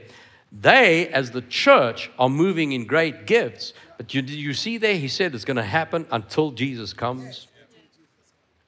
[0.52, 5.08] they, as the church, are moving in great gifts, but you, you see there, he
[5.08, 7.48] said it's going to happen until Jesus comes.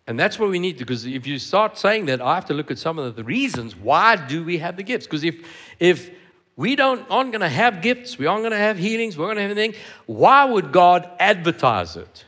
[0.06, 2.54] And that's what we need to, because if you start saying that, I have to
[2.54, 5.06] look at some of the reasons why do we have the gifts?
[5.06, 5.46] Because if
[5.78, 6.10] if
[6.56, 9.36] we don't aren't going to have gifts, we aren't going to have healings, we're going
[9.36, 12.24] to have anything, why would God advertise it?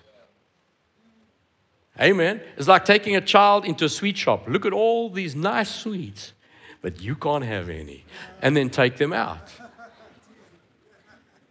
[2.00, 2.40] Amen.
[2.56, 4.48] It's like taking a child into a sweet shop.
[4.48, 6.32] Look at all these nice sweets,
[6.82, 8.04] but you can't have any.
[8.40, 9.52] And then take them out.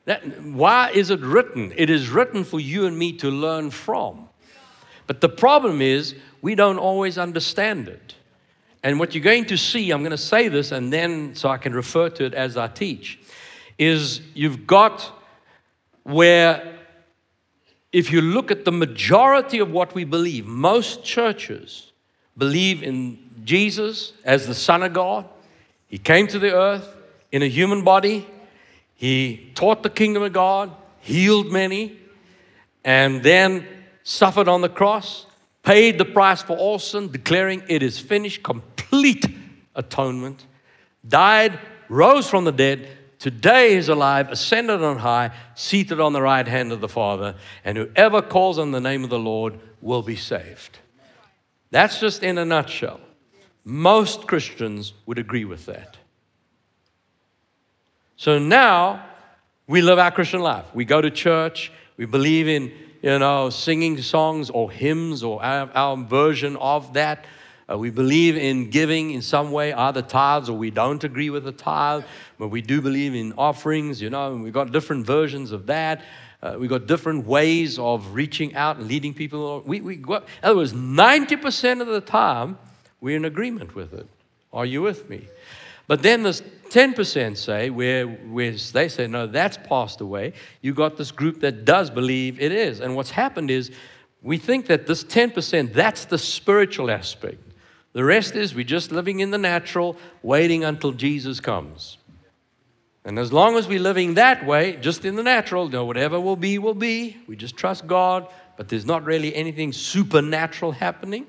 [0.05, 1.73] That, why is it written?
[1.75, 4.29] It is written for you and me to learn from.
[5.07, 8.15] But the problem is, we don't always understand it.
[8.83, 11.57] And what you're going to see, I'm going to say this and then so I
[11.57, 13.19] can refer to it as I teach,
[13.77, 15.11] is you've got
[16.03, 16.79] where,
[17.91, 21.91] if you look at the majority of what we believe, most churches
[22.37, 25.25] believe in Jesus as the Son of God.
[25.87, 26.95] He came to the earth
[27.31, 28.27] in a human body,
[29.01, 31.97] he taught the kingdom of God, healed many,
[32.85, 33.65] and then
[34.03, 35.25] suffered on the cross,
[35.63, 39.25] paid the price for all sin, declaring it is finished, complete
[39.73, 40.45] atonement,
[41.09, 41.57] died,
[41.89, 42.87] rose from the dead,
[43.17, 47.33] today is alive, ascended on high, seated on the right hand of the Father,
[47.65, 50.77] and whoever calls on the name of the Lord will be saved.
[51.71, 52.99] That's just in a nutshell.
[53.65, 55.97] Most Christians would agree with that.
[58.21, 59.03] So now
[59.65, 60.65] we live our Christian life.
[60.75, 65.71] We go to church, we believe in, you know, singing songs or hymns or our,
[65.73, 67.25] our version of that.
[67.67, 71.45] Uh, we believe in giving in some way, either tithes or we don't agree with
[71.45, 72.03] the tithe,
[72.37, 76.03] but we do believe in offerings, you know, and we've got different versions of that.
[76.43, 79.63] Uh, we've got different ways of reaching out and leading people.
[79.65, 80.05] We, we, in
[80.43, 82.59] other words, 90% of the time,
[82.99, 84.05] we're in agreement with it.
[84.53, 85.27] Are you with me?
[85.91, 90.31] But then there's 10% say, where, where they say, no, that's passed away.
[90.61, 92.79] You got this group that does believe it is.
[92.79, 93.71] And what's happened is
[94.21, 97.43] we think that this 10%, that's the spiritual aspect.
[97.91, 101.97] The rest is we're just living in the natural, waiting until Jesus comes.
[103.03, 106.21] And as long as we're living that way, just in the natural, you know, whatever
[106.21, 107.17] will be, will be.
[107.27, 111.27] We just trust God, but there's not really anything supernatural happening.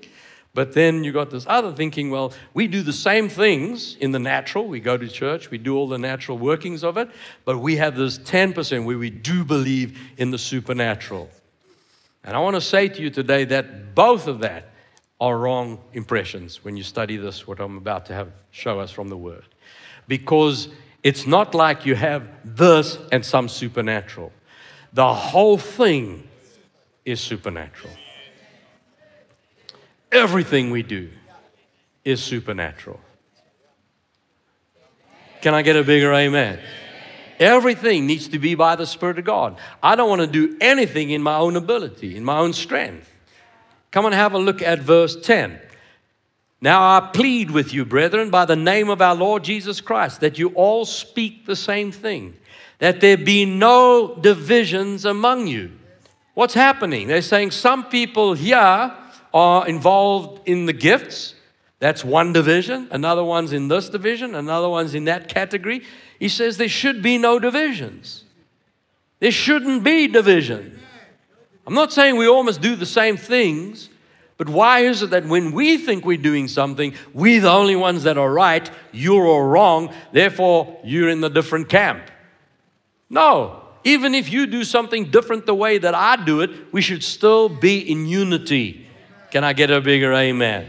[0.54, 4.18] But then you got this other thinking, well, we do the same things in the
[4.18, 4.66] natural.
[4.66, 7.08] We go to church, we do all the natural workings of it,
[7.44, 11.30] but we have this 10% where we do believe in the supernatural.
[12.22, 14.72] And I want to say to you today that both of that
[15.20, 19.08] are wrong impressions when you study this, what I'm about to have show us from
[19.08, 19.44] the Word.
[20.06, 20.68] Because
[21.02, 24.32] it's not like you have this and some supernatural.
[24.92, 26.28] The whole thing
[27.04, 27.92] is supernatural.
[30.12, 31.09] Everything we do
[32.05, 33.01] is supernatural.
[35.40, 36.61] Can I get a bigger amen?
[37.40, 39.59] Everything needs to be by the Spirit of God.
[39.83, 43.11] I don't want to do anything in my own ability, in my own strength.
[43.90, 45.59] Come and have a look at verse 10.
[46.61, 50.38] Now I plead with you, brethren, by the name of our Lord Jesus Christ, that
[50.38, 52.37] you all speak the same thing,
[52.79, 55.72] that there be no divisions among you.
[56.35, 57.09] What's happening?
[57.09, 58.96] They're saying some people here
[59.32, 61.34] are involved in the gifts.
[61.78, 62.88] That's one division.
[62.90, 64.34] Another one's in this division.
[64.34, 65.82] Another one's in that category.
[66.18, 68.24] He says there should be no divisions.
[69.18, 70.78] There shouldn't be division.
[71.66, 73.88] I'm not saying we all must do the same things,
[74.36, 78.02] but why is it that when we think we're doing something, we're the only ones
[78.02, 82.10] that are right, you're all wrong, therefore you're in the different camp?
[83.08, 83.62] No.
[83.84, 87.48] Even if you do something different the way that I do it, we should still
[87.48, 88.81] be in unity.
[89.32, 90.68] Can I get a bigger amen?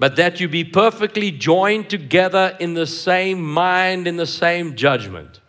[0.00, 5.40] But that you be perfectly joined together in the same mind, in the same judgment.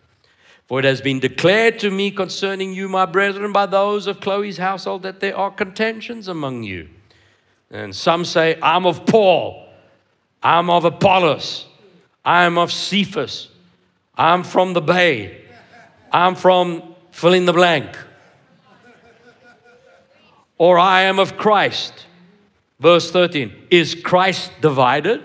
[0.68, 4.58] For it has been declared to me concerning you, my brethren, by those of Chloe's
[4.58, 6.88] household, that there are contentions among you.
[7.68, 9.68] And some say, I'm of Paul,
[10.40, 11.66] I'm of Apollos,
[12.24, 13.48] I'm of Cephas,
[14.16, 15.44] I'm from the bay,
[16.12, 17.96] I'm from fill in the blank
[20.58, 22.06] or I am of Christ.
[22.80, 25.22] Verse 13 Is Christ divided?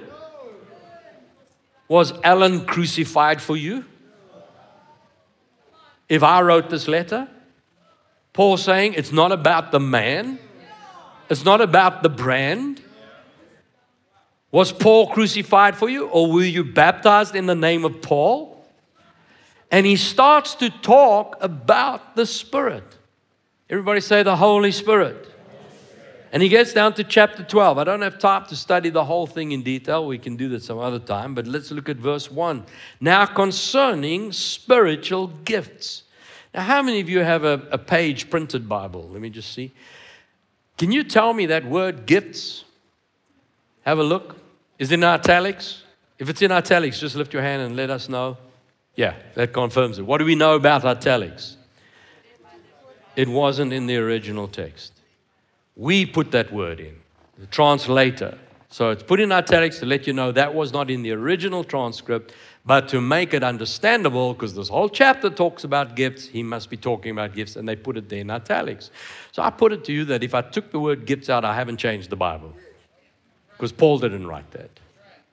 [1.87, 3.85] Was Allan crucified for you?
[6.07, 7.27] If I wrote this letter,
[8.31, 10.39] Paul saying it's not about the man,
[11.29, 12.81] it's not about the brand.
[14.51, 18.63] Was Paul crucified for you, or were you baptized in the name of Paul?
[19.71, 22.83] And he starts to talk about the Spirit.
[23.69, 25.29] Everybody say the Holy Spirit.
[26.33, 27.77] And he gets down to chapter 12.
[27.77, 30.07] I don't have time to study the whole thing in detail.
[30.07, 31.35] We can do that some other time.
[31.35, 32.65] But let's look at verse 1.
[32.99, 36.03] Now, concerning spiritual gifts.
[36.51, 39.07] Now, how many of you have a, a page printed Bible?
[39.11, 39.71] Let me just see.
[40.77, 42.63] Can you tell me that word gifts?
[43.83, 44.35] Have a look.
[44.79, 45.83] Is it in italics?
[46.17, 48.37] If it's in italics, just lift your hand and let us know.
[48.95, 50.05] Yeah, that confirms it.
[50.05, 51.57] What do we know about italics?
[53.15, 54.93] It wasn't in the original text.
[55.75, 56.95] We put that word in,
[57.37, 58.37] the translator.
[58.69, 61.63] So it's put in italics to let you know that was not in the original
[61.63, 62.33] transcript,
[62.65, 66.77] but to make it understandable, because this whole chapter talks about gifts, he must be
[66.77, 68.89] talking about gifts, and they put it there in italics.
[69.31, 71.53] So I put it to you that if I took the word gifts out, I
[71.53, 72.53] haven't changed the Bible.
[73.51, 74.71] Because Paul didn't write that.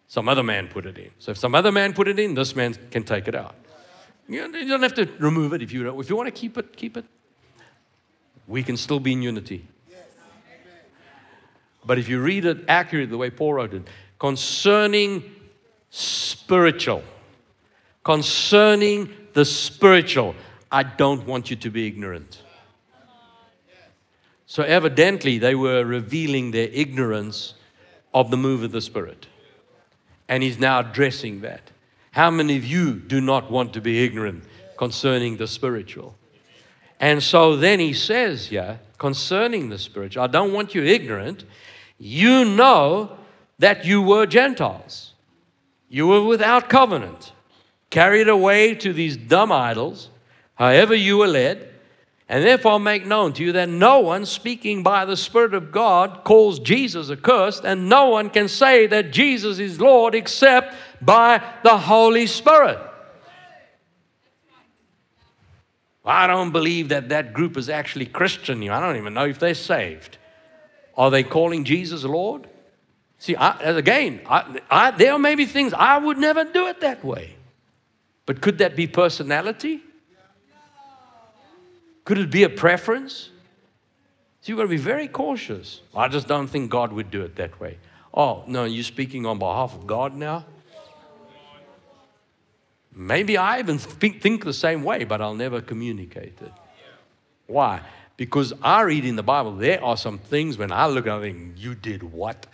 [0.09, 1.11] Some other man put it in.
[1.19, 3.55] So if some other man put it in, this man can take it out.
[4.29, 5.99] You don't have to remove it if you don't.
[5.99, 7.05] If you want to keep it, keep it
[8.51, 9.65] we can still be in unity.
[11.87, 13.83] But if you read it accurately, the way Paul wrote it,
[14.19, 15.23] concerning
[15.89, 17.03] spiritual,
[18.05, 20.35] concerning the spiritual,
[20.71, 22.43] I don't want you to be ignorant.
[24.47, 27.55] So, evidently, they were revealing their ignorance
[28.13, 29.29] of the move of the Spirit.
[30.29, 31.71] And he's now addressing that.
[32.11, 34.43] How many of you do not want to be ignorant
[34.77, 36.17] concerning the spiritual?
[37.01, 41.45] And so then he says, yeah, concerning the spiritual, I don't want you ignorant.
[41.99, 43.17] You know
[43.59, 45.15] that you were Gentiles.
[45.89, 47.33] You were without covenant,
[47.89, 50.11] carried away to these dumb idols,
[50.55, 51.69] however you were led.
[52.29, 56.23] And therefore, make known to you that no one speaking by the Spirit of God
[56.23, 61.77] calls Jesus accursed, and no one can say that Jesus is Lord except by the
[61.77, 62.79] Holy Spirit.
[66.05, 68.69] I don't believe that that group is actually Christian.
[68.69, 70.19] I don't even know if they're saved.
[70.97, 72.49] Are they calling Jesus Lord?
[73.19, 77.05] See, I, again, I, I, there may be things I would never do it that
[77.05, 77.37] way.
[78.25, 79.83] But could that be personality?
[82.05, 83.31] Could it be a preference?
[84.41, 85.83] So you've got to be very cautious.
[85.95, 87.79] I just don't think God would do it that way.
[88.13, 90.47] Oh, no, you're speaking on behalf of God now?
[93.01, 96.53] Maybe I even think, think the same way, but I'll never communicate it.
[97.47, 97.81] Why?
[98.19, 101.17] Because I read in the Bible, there are some things when I look at it,
[101.17, 102.45] I think, you did what?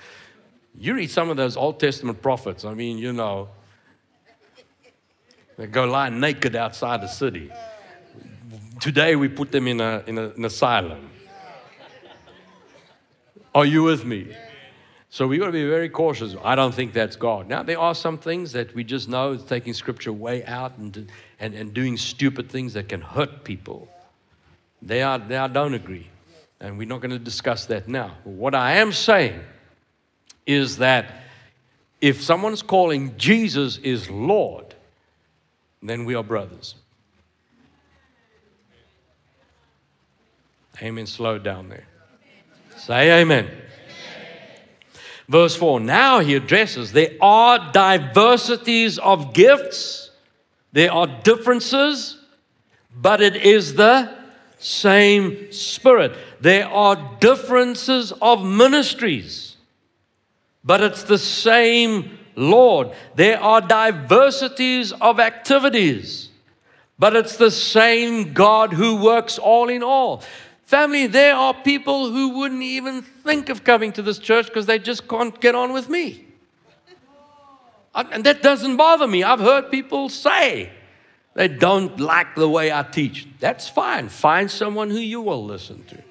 [0.79, 3.49] You read some of those Old Testament prophets, I mean, you know,
[5.59, 7.51] they go lie naked outside the city.
[8.79, 11.11] Today we put them in, a, in a, an asylum.
[13.53, 14.29] Are you with me?
[15.17, 16.37] So we got to be very cautious.
[16.45, 17.49] I don't think that's God.
[17.49, 21.11] Now, there are some things that we just know is taking scripture way out and,
[21.41, 23.89] and, and doing stupid things that can hurt people.
[24.83, 26.07] They are, they are don't agree.
[26.61, 28.19] And we're not going to discuss that now.
[28.25, 29.41] What I am saying
[30.45, 31.23] is that
[32.03, 34.75] if someone's calling Jesus is Lord,
[35.83, 36.75] then we are brothers.
[40.83, 41.07] Amen.
[41.07, 41.87] Slow down there.
[42.77, 43.49] Say amen.
[45.29, 50.11] Verse 4 now he addresses there are diversities of gifts,
[50.73, 52.19] there are differences,
[52.95, 54.15] but it is the
[54.59, 56.17] same Spirit.
[56.41, 59.57] There are differences of ministries,
[60.65, 62.93] but it's the same Lord.
[63.15, 66.29] There are diversities of activities,
[66.99, 70.23] but it's the same God who works all in all.
[70.67, 74.81] Family, there are people who wouldn't even think of coming to this church because they
[74.81, 76.27] just can't get on with me.
[77.95, 79.23] And that doesn't bother me.
[79.23, 80.73] I've heard people say
[81.35, 83.29] they don't like the way I teach.
[83.39, 84.09] That's fine.
[84.09, 86.03] Find someone who you will listen to.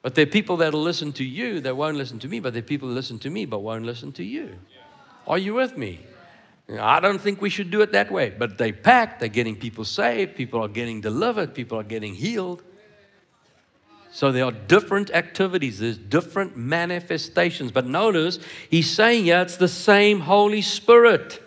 [0.00, 2.60] But there are people that'll listen to you that won't listen to me, but there
[2.60, 4.58] are people who listen to me but won't listen to you.
[5.26, 6.00] Are you with me?
[6.78, 8.30] I don't think we should do it that way.
[8.30, 12.62] But they pack, they're getting people saved, people are getting delivered, people are getting healed.
[14.12, 17.72] So there are different activities, there's different manifestations.
[17.72, 21.42] But notice, he's saying yeah, it's the same Holy Spirit.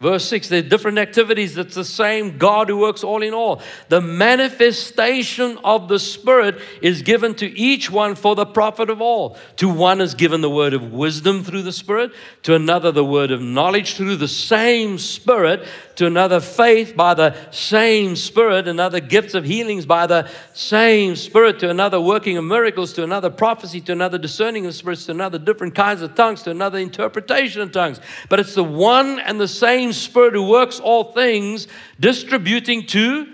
[0.00, 1.56] Verse 6, there are different activities.
[1.56, 3.62] It's the same God who works all in all.
[3.88, 9.38] The manifestation of the Spirit is given to each one for the profit of all.
[9.56, 13.30] To one is given the word of wisdom through the Spirit, to another, the word
[13.30, 19.32] of knowledge through the same Spirit, to another, faith by the same Spirit, another, gifts
[19.32, 23.92] of healings by the same Spirit, to another, working of miracles, to another, prophecy, to
[23.92, 28.00] another, discerning of spirits, to another, different kinds of tongues, to another, interpretation of tongues.
[28.28, 31.68] But it's the one and the same Spirit who works all things,
[32.00, 33.32] distributing to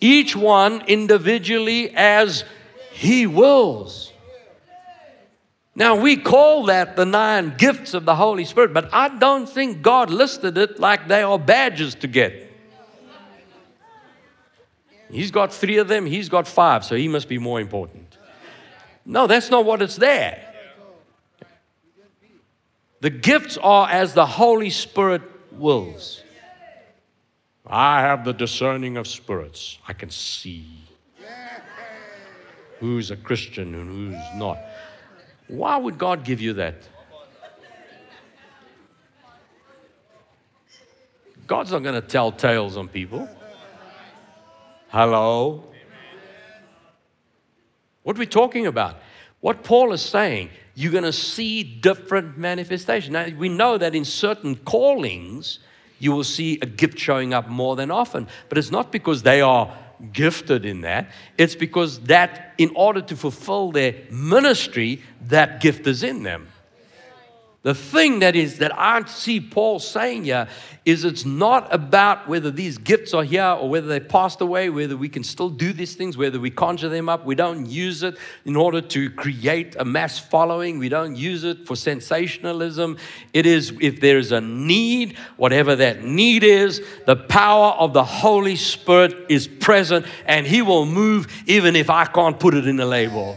[0.00, 2.44] each one individually as
[2.92, 4.12] He wills.
[5.74, 9.80] Now, we call that the nine gifts of the Holy Spirit, but I don't think
[9.80, 12.50] God listed it like they are badges to get.
[15.10, 18.18] He's got three of them, he's got five, so he must be more important.
[19.04, 20.48] No, that's not what it's there.
[23.00, 25.22] The gifts are as the Holy Spirit
[25.52, 26.22] wills.
[27.66, 29.78] I have the discerning of spirits.
[29.86, 30.66] I can see
[32.80, 34.58] who's a Christian and who's not.
[35.48, 36.74] Why would God give you that?
[41.46, 43.28] God's not going to tell tales on people.
[44.88, 45.64] Hello?
[48.02, 48.96] What are we talking about?
[49.40, 53.12] What Paul is saying, you're going to see different manifestations.
[53.12, 55.58] Now, we know that in certain callings,
[55.98, 59.40] you will see a gift showing up more than often, but it's not because they
[59.40, 59.76] are
[60.12, 61.10] gifted in that.
[61.38, 66.48] It's because that, in order to fulfill their ministry, that gift is in them.
[67.62, 70.48] The thing that is that I see Paul saying here
[70.84, 74.96] is it's not about whether these gifts are here or whether they passed away, whether
[74.96, 77.24] we can still do these things, whether we conjure them up.
[77.24, 80.80] We don't use it in order to create a mass following.
[80.80, 82.98] We don't use it for sensationalism.
[83.32, 88.02] It is if there is a need, whatever that need is, the power of the
[88.02, 92.80] Holy Spirit is present and He will move even if I can't put it in
[92.80, 93.36] a label.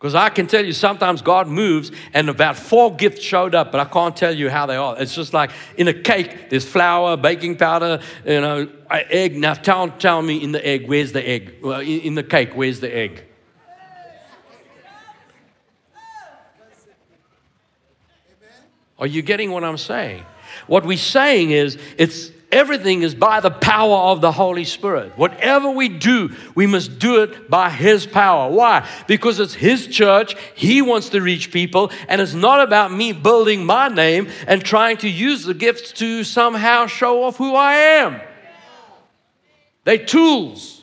[0.00, 3.82] Because I can tell you sometimes God moves and about four gifts showed up, but
[3.82, 4.98] I can't tell you how they are.
[4.98, 9.36] It's just like in a cake, there's flour, baking powder, you know, egg.
[9.36, 11.56] Now tell, tell me in the egg, where's the egg?
[11.62, 13.24] Well, in, in the cake, where's the egg?
[18.98, 20.24] Are you getting what I'm saying?
[20.66, 25.16] What we're saying is it's Everything is by the power of the Holy Spirit.
[25.16, 28.50] Whatever we do, we must do it by His power.
[28.50, 28.88] Why?
[29.06, 33.64] Because it's His church, He wants to reach people, and it's not about me building
[33.64, 38.20] my name and trying to use the gifts to somehow show off who I am.
[39.84, 40.79] They're tools.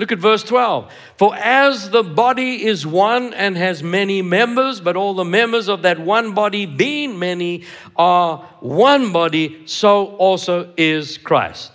[0.00, 0.90] Look at verse 12.
[1.18, 5.82] For as the body is one and has many members, but all the members of
[5.82, 7.64] that one body, being many,
[7.96, 11.70] are one body, so also is Christ.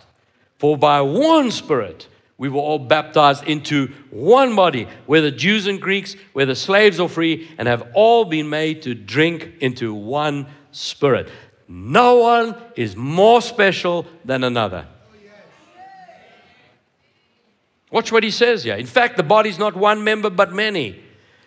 [0.58, 2.08] For by one Spirit
[2.40, 7.48] we were all baptized into one body, whether Jews and Greeks, whether slaves or free,
[7.60, 11.30] and have all been made to drink into one Spirit.
[11.68, 14.88] No one is more special than another.
[17.96, 18.76] Watch what he says here.
[18.76, 21.02] In fact, the body's not one member but many.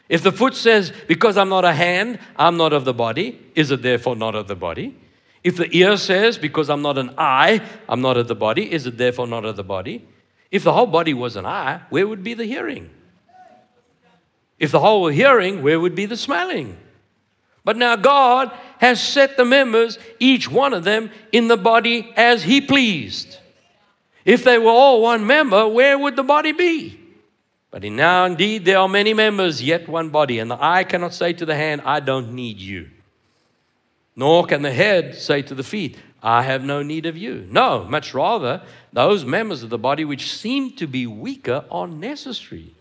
[0.08, 3.70] If the foot says, Because I'm not a hand, I'm not of the body, is
[3.70, 4.96] it therefore not of the body?
[5.44, 8.86] If the ear says, Because I'm not an eye, I'm not of the body, is
[8.86, 10.08] it therefore not of the body?
[10.50, 12.88] If the whole body was an eye, where would be the hearing?
[14.58, 16.78] If the whole were hearing, where would be the smelling?
[17.62, 22.44] But now God has set the members, each one of them, in the body as
[22.44, 23.36] He pleased.
[24.28, 27.00] If they were all one member, where would the body be?
[27.70, 30.38] But in now indeed there are many members, yet one body.
[30.38, 32.90] And the eye cannot say to the hand, I don't need you.
[34.14, 37.46] Nor can the head say to the feet, I have no need of you.
[37.48, 38.60] No, much rather,
[38.92, 42.74] those members of the body which seem to be weaker are necessary.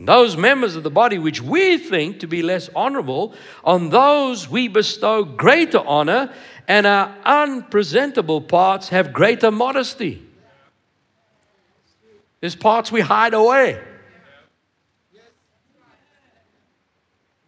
[0.00, 3.34] Those members of the body which we think to be less honorable,
[3.64, 6.32] on those we bestow greater honor,
[6.68, 10.22] and our unpresentable parts have greater modesty.
[12.40, 13.82] There's parts we hide away.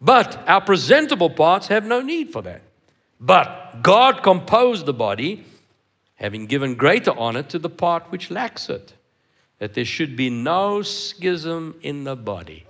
[0.01, 2.63] But our presentable parts have no need for that.
[3.19, 5.45] But God composed the body,
[6.15, 8.93] having given greater honor to the part which lacks it,
[9.61, 12.65] that there should be no schism in the body,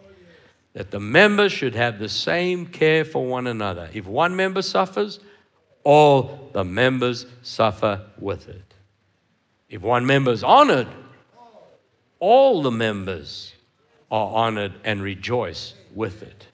[0.73, 3.89] that the members should have the same care for one another.
[3.93, 5.21] If one member suffers,
[5.85, 8.73] all the members suffer with it.
[9.69, 10.89] If one member is honored,
[12.19, 13.53] all the members
[14.11, 16.47] are honored and rejoice with it.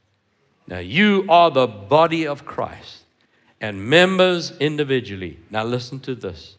[0.67, 3.05] Now, you are the body of Christ
[3.59, 5.39] and members individually.
[5.49, 6.57] Now, listen to this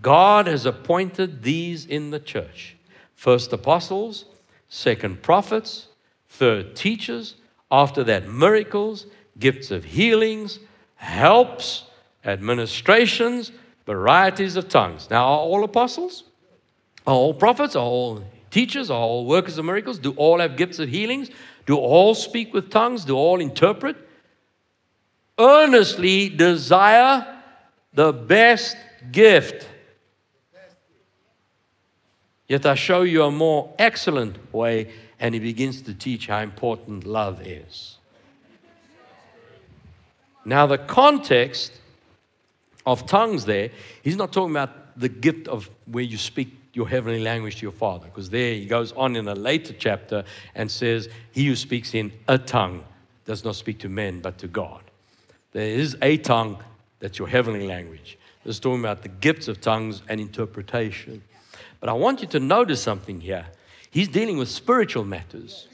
[0.00, 2.76] God has appointed these in the church
[3.18, 4.26] first apostles,
[4.68, 5.88] second prophets,
[6.28, 7.34] third teachers,
[7.68, 9.06] after that, miracles,
[9.40, 10.60] gifts of healings,
[10.94, 11.82] helps
[12.24, 13.50] administrations,
[13.86, 15.10] varieties of tongues.
[15.10, 16.22] Now, are all apostles?
[17.08, 17.74] Are all prophets?
[17.74, 18.88] Are all teachers?
[18.88, 19.98] Are all workers of miracles?
[19.98, 21.28] Do all have gifts of healings?
[21.66, 23.04] Do all speak with tongues?
[23.04, 23.96] Do all interpret?
[25.36, 27.26] Earnestly desire
[27.92, 28.76] the best
[29.10, 29.66] gift.
[32.48, 34.90] Yet I show you a more excellent way,
[35.20, 37.98] and he begins to teach how important love is.
[40.44, 41.72] Now, the context
[42.86, 43.70] of tongues there,
[44.02, 47.72] he's not talking about the gift of where you speak your heavenly language to your
[47.72, 50.24] father, because there he goes on in a later chapter
[50.54, 52.84] and says, He who speaks in a tongue
[53.26, 54.82] does not speak to men, but to God.
[55.52, 56.62] There is a tongue
[57.00, 58.16] that's your heavenly language.
[58.44, 61.22] This is talking about the gifts of tongues and interpretation.
[61.80, 63.46] But I want you to notice something here.
[63.90, 65.68] He's dealing with spiritual matters.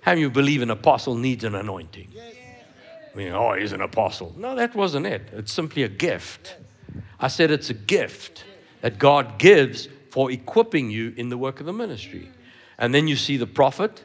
[0.00, 2.08] How you believe an apostle needs an anointing?
[3.12, 4.34] I mean, oh, he's an apostle.
[4.36, 5.28] No, that wasn't it.
[5.32, 6.56] It's simply a gift.
[7.20, 8.44] I said it's a gift
[8.80, 12.28] that God gives for equipping you in the work of the ministry.
[12.78, 14.02] And then you see the prophet,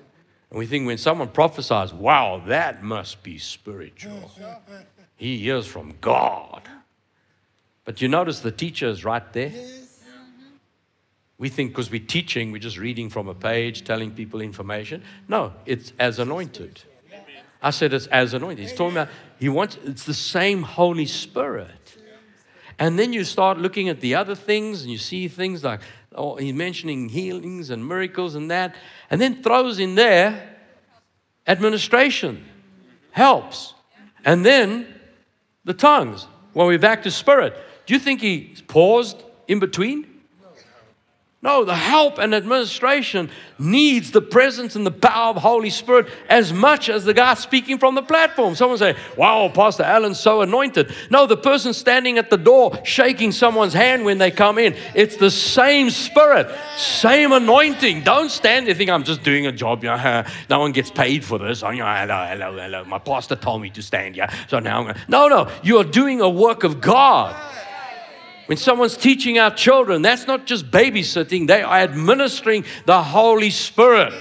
[0.50, 4.32] and we think when someone prophesies, wow, that must be spiritual.
[5.16, 6.62] He hears from God.
[7.86, 9.52] But you notice the teacher is right there.
[11.38, 15.04] We think because we're teaching, we're just reading from a page, telling people information.
[15.28, 16.82] No, it's as anointed.
[17.62, 18.60] I said it's as anointed.
[18.60, 19.10] He's talking about,
[19.40, 21.98] he wants, it's the same Holy Spirit.
[22.80, 25.82] And then you start looking at the other things and you see things like,
[26.14, 28.76] oh, he's mentioning healings and miracles and that.
[29.10, 30.56] And then throws in there
[31.48, 32.46] administration,
[33.12, 33.74] helps.
[34.26, 34.88] And then
[35.64, 36.28] the tongues.
[36.54, 37.56] Well, we're back to spirit.
[37.86, 40.17] Do you think he paused in between?
[41.44, 43.30] No, the help and administration
[43.60, 47.78] needs the presence and the power of Holy Spirit as much as the guy speaking
[47.78, 48.56] from the platform.
[48.56, 50.92] Someone say, Wow, Pastor Allan's so anointed.
[51.12, 54.76] No, the person standing at the door shaking someone's hand when they come in.
[54.96, 58.02] It's the same spirit, same anointing.
[58.02, 59.84] Don't stand there think I'm just doing a job.
[59.84, 61.62] No one gets paid for this.
[61.62, 62.84] Oh, hello, hello, hello.
[62.86, 64.28] My pastor told me to stand here.
[64.48, 64.98] So now I'm going.
[65.08, 67.36] No, no, you are doing a work of God.
[68.48, 74.14] When someone's teaching our children, that's not just babysitting, they are administering the Holy Spirit.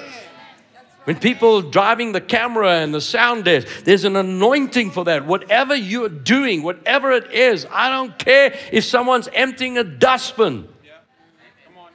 [1.05, 5.24] When people driving the camera and the sound desk, there's an anointing for that.
[5.24, 10.68] Whatever you're doing, whatever it is, I don't care if someone's emptying a dustbin.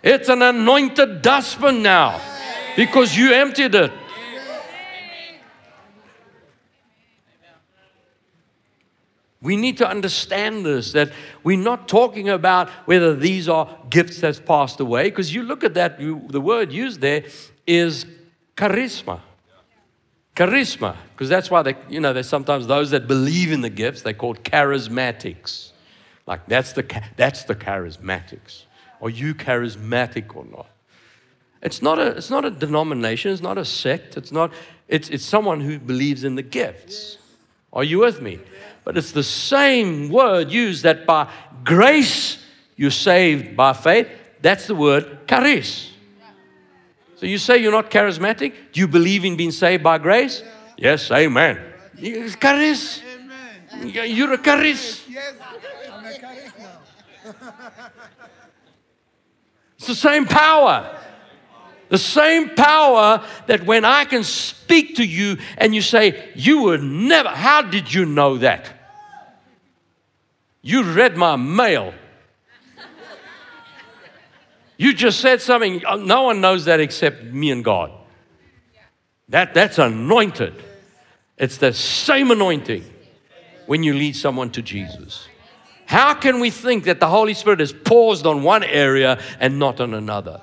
[0.02, 2.22] It's an anointed dustbin now
[2.78, 3.92] because you emptied it.
[9.42, 11.12] We need to understand this that
[11.44, 15.74] we're not talking about whether these are gifts that's passed away, because you look at
[15.74, 17.24] that, you, the word used there
[17.66, 18.06] is
[18.56, 19.22] charisma.
[20.36, 24.02] Charisma, because that's why they, you know, there's sometimes those that believe in the gifts,
[24.02, 25.72] they're called charismatics.
[26.28, 28.64] Like that's the that's the charismatics.
[29.02, 30.68] Are you charismatic or not?
[31.62, 34.54] It's not a it's not a denomination, it's not a sect, it's not
[34.88, 37.18] it's it's someone who believes in the gifts.
[37.74, 38.39] Are you with me?
[38.84, 41.32] But it's the same word used that by
[41.64, 42.38] grace
[42.76, 44.08] you're saved by faith.
[44.42, 45.92] That's the word charis.
[47.16, 48.54] So you say you're not charismatic?
[48.72, 50.42] Do you believe in being saved by grace?
[50.78, 51.60] Yes, amen.
[52.40, 53.02] Charis.
[53.84, 55.06] You're a charis.
[55.08, 55.36] Yes,
[55.92, 57.92] I'm a charis now.
[59.78, 61.00] it's the same power.
[61.92, 66.82] The same power that when I can speak to you and you say, You would
[66.82, 68.72] never, how did you know that?
[70.62, 71.94] You read my mail.
[74.78, 77.92] You just said something, uh, no one knows that except me and God.
[79.28, 80.64] That, that's anointed.
[81.38, 82.86] It's the same anointing
[83.66, 85.28] when you lead someone to Jesus.
[85.88, 89.82] How can we think that the Holy Spirit is paused on one area and not
[89.82, 90.39] on another?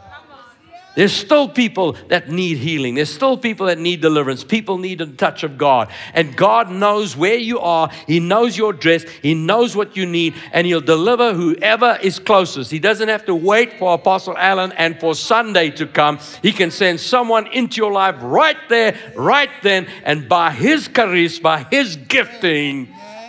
[0.99, 2.97] There's still people that need healing.
[2.97, 4.43] There's still people that need deliverance.
[4.43, 5.93] People need a touch of God.
[6.13, 7.89] And God knows where you are.
[8.09, 9.05] He knows your dress.
[9.23, 10.35] He knows what you need.
[10.51, 12.73] And He'll deliver whoever is closest.
[12.73, 16.19] He doesn't have to wait for Apostle Allan and for Sunday to come.
[16.43, 19.87] He can send someone into your life right there, right then.
[20.03, 22.87] And by His charis, by His gifting,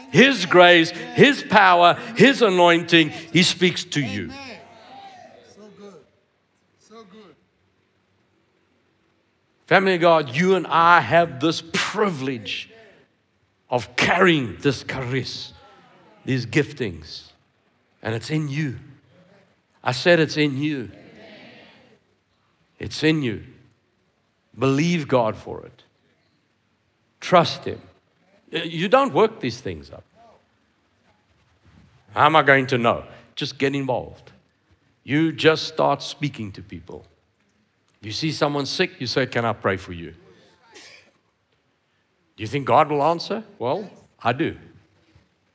[0.09, 4.31] His grace, His power, His anointing, He speaks to you.
[9.69, 12.71] Family of God, you and I have this privilege
[13.69, 15.53] of carrying this charis,
[16.25, 17.25] these giftings,
[18.01, 18.79] and it's in you.
[19.83, 20.89] I said it's in you.
[22.79, 23.43] It's in you.
[24.57, 25.83] Believe God for it.
[27.19, 27.79] Trust Him.
[28.49, 30.03] You don't work these things up.
[32.15, 33.03] How am I going to know?
[33.35, 34.31] Just get involved.
[35.03, 37.05] You just start speaking to people.
[38.01, 40.13] You see someone sick, you say, Can I pray for you?
[42.37, 43.43] Do you think God will answer?
[43.57, 43.89] Well,
[44.21, 44.57] I do.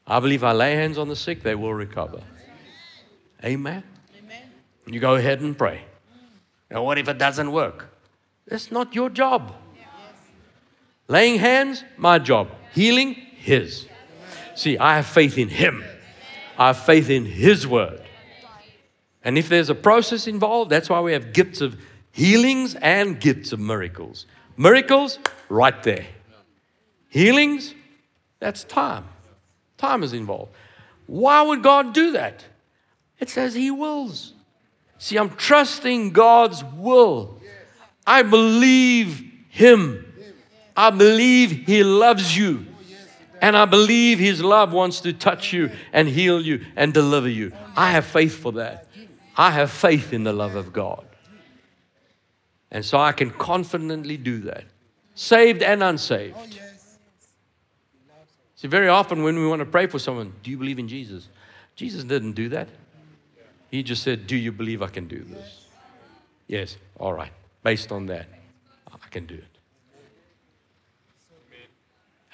[0.06, 2.20] I believe I lay hands on the sick, they will recover.
[3.42, 3.82] Amen.
[4.18, 4.42] Amen.
[4.86, 5.82] You go ahead and pray.
[6.70, 7.88] Now, what if it doesn't work?
[8.46, 9.54] It's not your job.
[11.08, 12.48] Laying hands, my job.
[12.72, 13.86] Healing, His.
[14.54, 15.84] See, I have faith in Him,
[16.58, 18.02] I have faith in His word.
[19.22, 21.78] And if there's a process involved, that's why we have gifts of
[22.14, 24.26] healings and gifts of miracles.
[24.56, 26.06] Miracles, right there.
[27.08, 27.74] Healings,
[28.38, 29.04] that's time.
[29.76, 30.52] Time is involved.
[31.06, 32.44] Why would God do that?
[33.18, 34.32] It says He wills.
[34.98, 37.40] See, I'm trusting God's will.
[38.06, 40.06] I believe Him.
[40.76, 42.64] I believe He loves you.
[43.42, 47.52] And I believe His love wants to touch you and heal you and deliver you.
[47.76, 48.86] I have faith for that.
[49.36, 51.04] I have faith in the love of God.
[52.74, 54.64] And so I can confidently do that,
[55.14, 56.34] saved and unsaved.
[56.36, 56.98] Oh, yes.
[58.56, 61.28] See, very often when we want to pray for someone, do you believe in Jesus?
[61.76, 62.68] Jesus didn't do that.
[63.70, 65.66] He just said, Do you believe I can do this?
[66.48, 67.30] Yes, all right.
[67.62, 68.26] Based on that,
[68.88, 69.44] I can do it.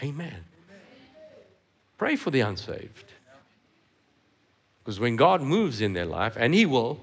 [0.02, 0.44] Amen.
[1.98, 3.12] Pray for the unsaved.
[4.82, 6.98] Because when God moves in their life, and He will,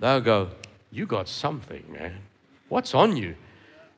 [0.00, 0.48] they'll go,
[0.90, 2.18] you got something, man.
[2.68, 3.34] What's on you?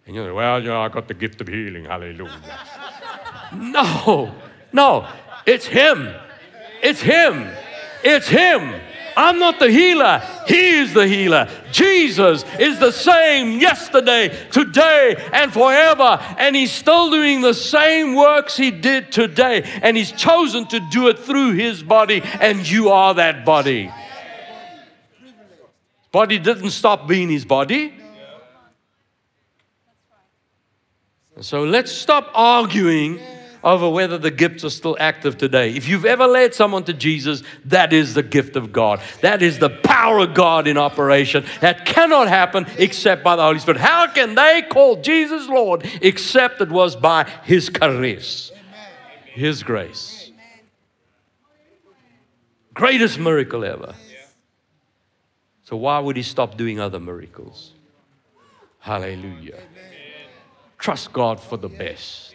[0.07, 1.85] And you're like, well, you know, I got the gift of healing.
[1.85, 2.59] Hallelujah.
[3.55, 4.35] no,
[4.73, 5.09] no,
[5.47, 6.15] it's Him.
[6.83, 7.49] It's Him.
[8.03, 8.81] It's Him.
[9.19, 10.23] I'm not the healer.
[10.47, 11.49] He is the healer.
[11.73, 16.19] Jesus is the same yesterday, today, and forever.
[16.39, 19.63] And He's still doing the same works He did today.
[19.83, 22.23] And He's chosen to do it through His body.
[22.41, 23.91] And you are that body.
[26.11, 27.93] Body didn't stop being his body.
[31.41, 33.21] So let's stop arguing
[33.63, 35.73] over whether the gifts are still active today.
[35.73, 39.01] If you've ever led someone to Jesus, that is the gift of God.
[39.21, 41.45] That is the power of God in operation.
[41.61, 43.81] That cannot happen except by the Holy Spirit.
[43.81, 48.53] How can they call Jesus Lord except it was by His charis,
[49.27, 50.31] His grace?
[52.75, 53.95] Greatest miracle ever.
[55.69, 57.73] So why would he stop doing other miracles?
[58.79, 59.59] Hallelujah.
[60.79, 62.35] Trust God for the best.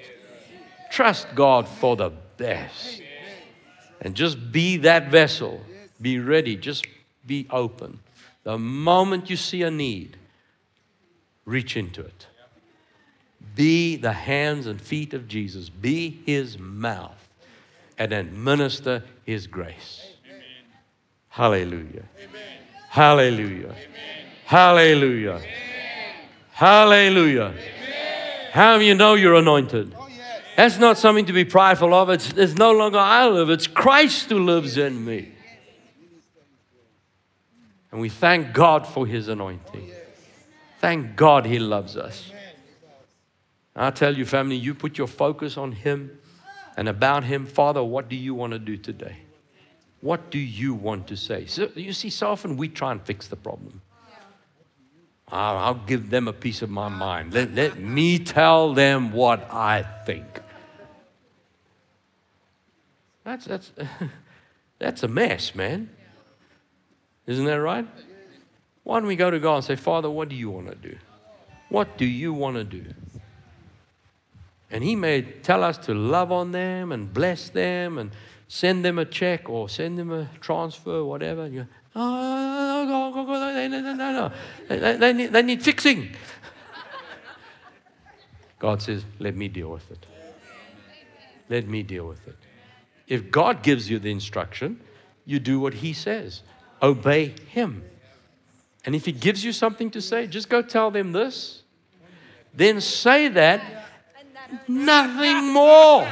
[0.91, 3.01] Trust God for the best.
[4.01, 5.61] And just be that vessel.
[5.99, 6.55] Be ready.
[6.55, 6.86] Just
[7.25, 8.01] be open.
[8.43, 10.15] The moment you see a need,
[11.43, 12.27] reach into it.
[13.55, 15.69] Be the hands and feet of Jesus.
[15.69, 17.27] Be his mouth
[17.97, 20.05] and administer his grace.
[21.29, 22.03] Hallelujah.
[22.93, 23.73] Hallelujah.
[24.45, 25.41] Hallelujah.
[26.51, 27.55] Hallelujah.
[28.51, 29.95] How do you know you're anointed?
[29.97, 30.07] Oh,
[30.55, 32.11] That's not something to be prideful of.
[32.11, 35.31] It's, it's no longer I live, it's Christ who lives in me.
[37.91, 39.89] And we thank God for his anointing.
[40.77, 42.31] Thank God he loves us.
[43.75, 46.19] I tell you, family, you put your focus on him
[46.77, 47.47] and about him.
[47.47, 49.17] Father, what do you want to do today?
[50.04, 51.45] What do you want to say?
[51.45, 53.82] So, you see, so often we try and fix the problem.
[55.30, 57.34] I'll, I'll give them a piece of my mind.
[57.34, 60.26] Let, let me tell them what I think.
[63.24, 63.72] That's, that's,
[64.78, 65.89] that's a mess, man.
[67.26, 67.88] Isn't that right?
[68.84, 70.97] Why don't we go to God and say, Father, what do you want to do?
[71.70, 72.84] What do you want to do?
[74.70, 78.12] And He may tell us to love on them and bless them and
[78.47, 81.47] send them a check or send them a transfer, or whatever.
[81.47, 84.31] You oh, no, no, no, no, no.
[84.67, 86.15] They, they, need, they need fixing.
[88.59, 90.05] God says, let me deal with it.
[91.49, 92.37] Let me deal with it.
[93.07, 94.79] If God gives you the instruction,
[95.25, 96.41] you do what He says.
[96.81, 97.83] Obey Him.
[98.85, 101.63] And if He gives you something to say, just go tell them this.
[102.53, 103.89] Then say that,
[104.67, 106.07] nothing more.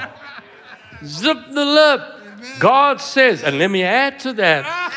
[1.06, 2.21] Zip the lip.
[2.60, 4.94] God says, and let me add to that.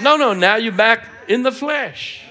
[0.00, 2.24] No, no, now you're back in the flesh.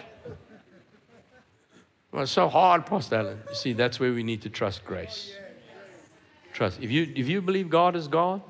[2.11, 3.39] Well, it's so hard, Pastor Allan.
[3.49, 5.33] You see, that's where we need to trust grace.
[6.53, 6.79] Trust.
[6.81, 8.41] If you, if you believe God is God,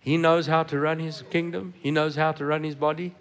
[0.00, 3.14] He knows how to run His kingdom, He knows how to run His body,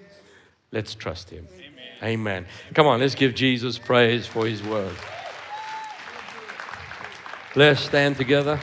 [0.72, 1.48] let's trust Him.
[1.56, 1.64] Amen.
[2.04, 2.46] Amen.
[2.74, 4.96] Come on, let's give Jesus praise for His word.
[7.56, 8.60] Let's stand together.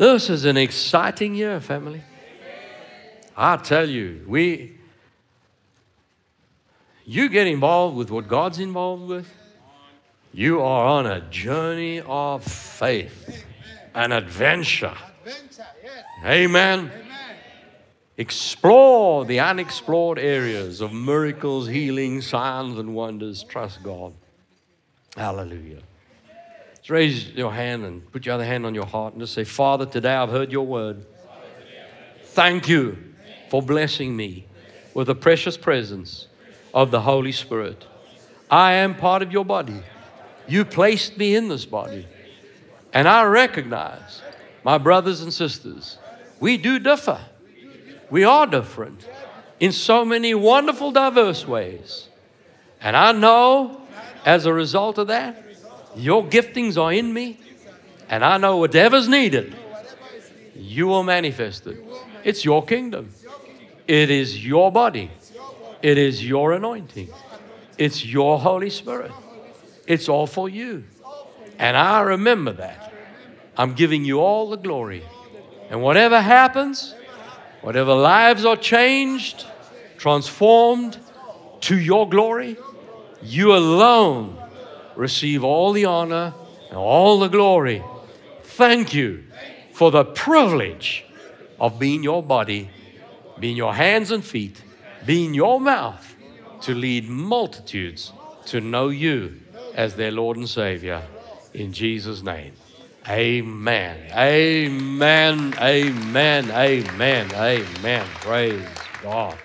[0.00, 2.00] This is an exciting year, family.
[3.36, 4.78] I tell you, we
[7.04, 9.30] you get involved with what God's involved with,
[10.32, 13.44] you are on a journey of faith,
[13.94, 14.96] an adventure.
[16.24, 16.90] Amen.
[18.16, 23.42] Explore the unexplored areas of miracles, healing, signs, and wonders.
[23.42, 24.14] Trust God.
[25.14, 25.82] Hallelujah.
[26.80, 29.44] Just raise your hand and put your other hand on your heart and just say,
[29.44, 31.04] Father, today I've heard your word.
[32.24, 32.96] Thank you
[33.50, 34.46] for blessing me
[34.94, 36.26] with the precious presence
[36.72, 37.84] of the Holy Spirit.
[38.50, 39.82] I am part of your body.
[40.48, 42.06] You placed me in this body.
[42.92, 44.22] And I recognize,
[44.64, 45.98] my brothers and sisters,
[46.40, 47.20] we do differ.
[48.08, 49.06] We are different
[49.60, 52.08] in so many wonderful, diverse ways.
[52.80, 53.82] And I know
[54.24, 55.49] as a result of that,
[55.96, 57.38] your giftings are in me,
[58.08, 59.54] and I know whatever's needed,
[60.54, 61.82] you will manifest it.
[62.24, 63.10] It's your kingdom,
[63.86, 65.10] it is your body,
[65.82, 67.08] it is your anointing,
[67.78, 69.12] it's your Holy Spirit.
[69.86, 70.84] It's all for you.
[71.58, 72.92] And I remember that.
[73.56, 75.02] I'm giving you all the glory.
[75.68, 76.94] And whatever happens,
[77.60, 79.46] whatever lives are changed,
[79.98, 80.98] transformed
[81.62, 82.56] to your glory,
[83.22, 84.39] you alone
[85.00, 86.34] receive all the honor
[86.68, 87.82] and all the glory.
[88.42, 89.24] Thank you
[89.72, 91.06] for the privilege
[91.58, 92.70] of being your body,
[93.38, 94.62] being your hands and feet,
[95.06, 96.14] being your mouth
[96.60, 98.12] to lead multitudes
[98.44, 99.40] to know you
[99.74, 101.02] as their Lord and Savior.
[101.54, 102.52] In Jesus' name.
[103.08, 103.96] Amen.
[104.12, 105.54] Amen.
[105.58, 106.50] Amen.
[106.50, 107.30] Amen.
[107.34, 108.06] Amen.
[108.20, 108.68] Praise
[109.02, 109.38] God.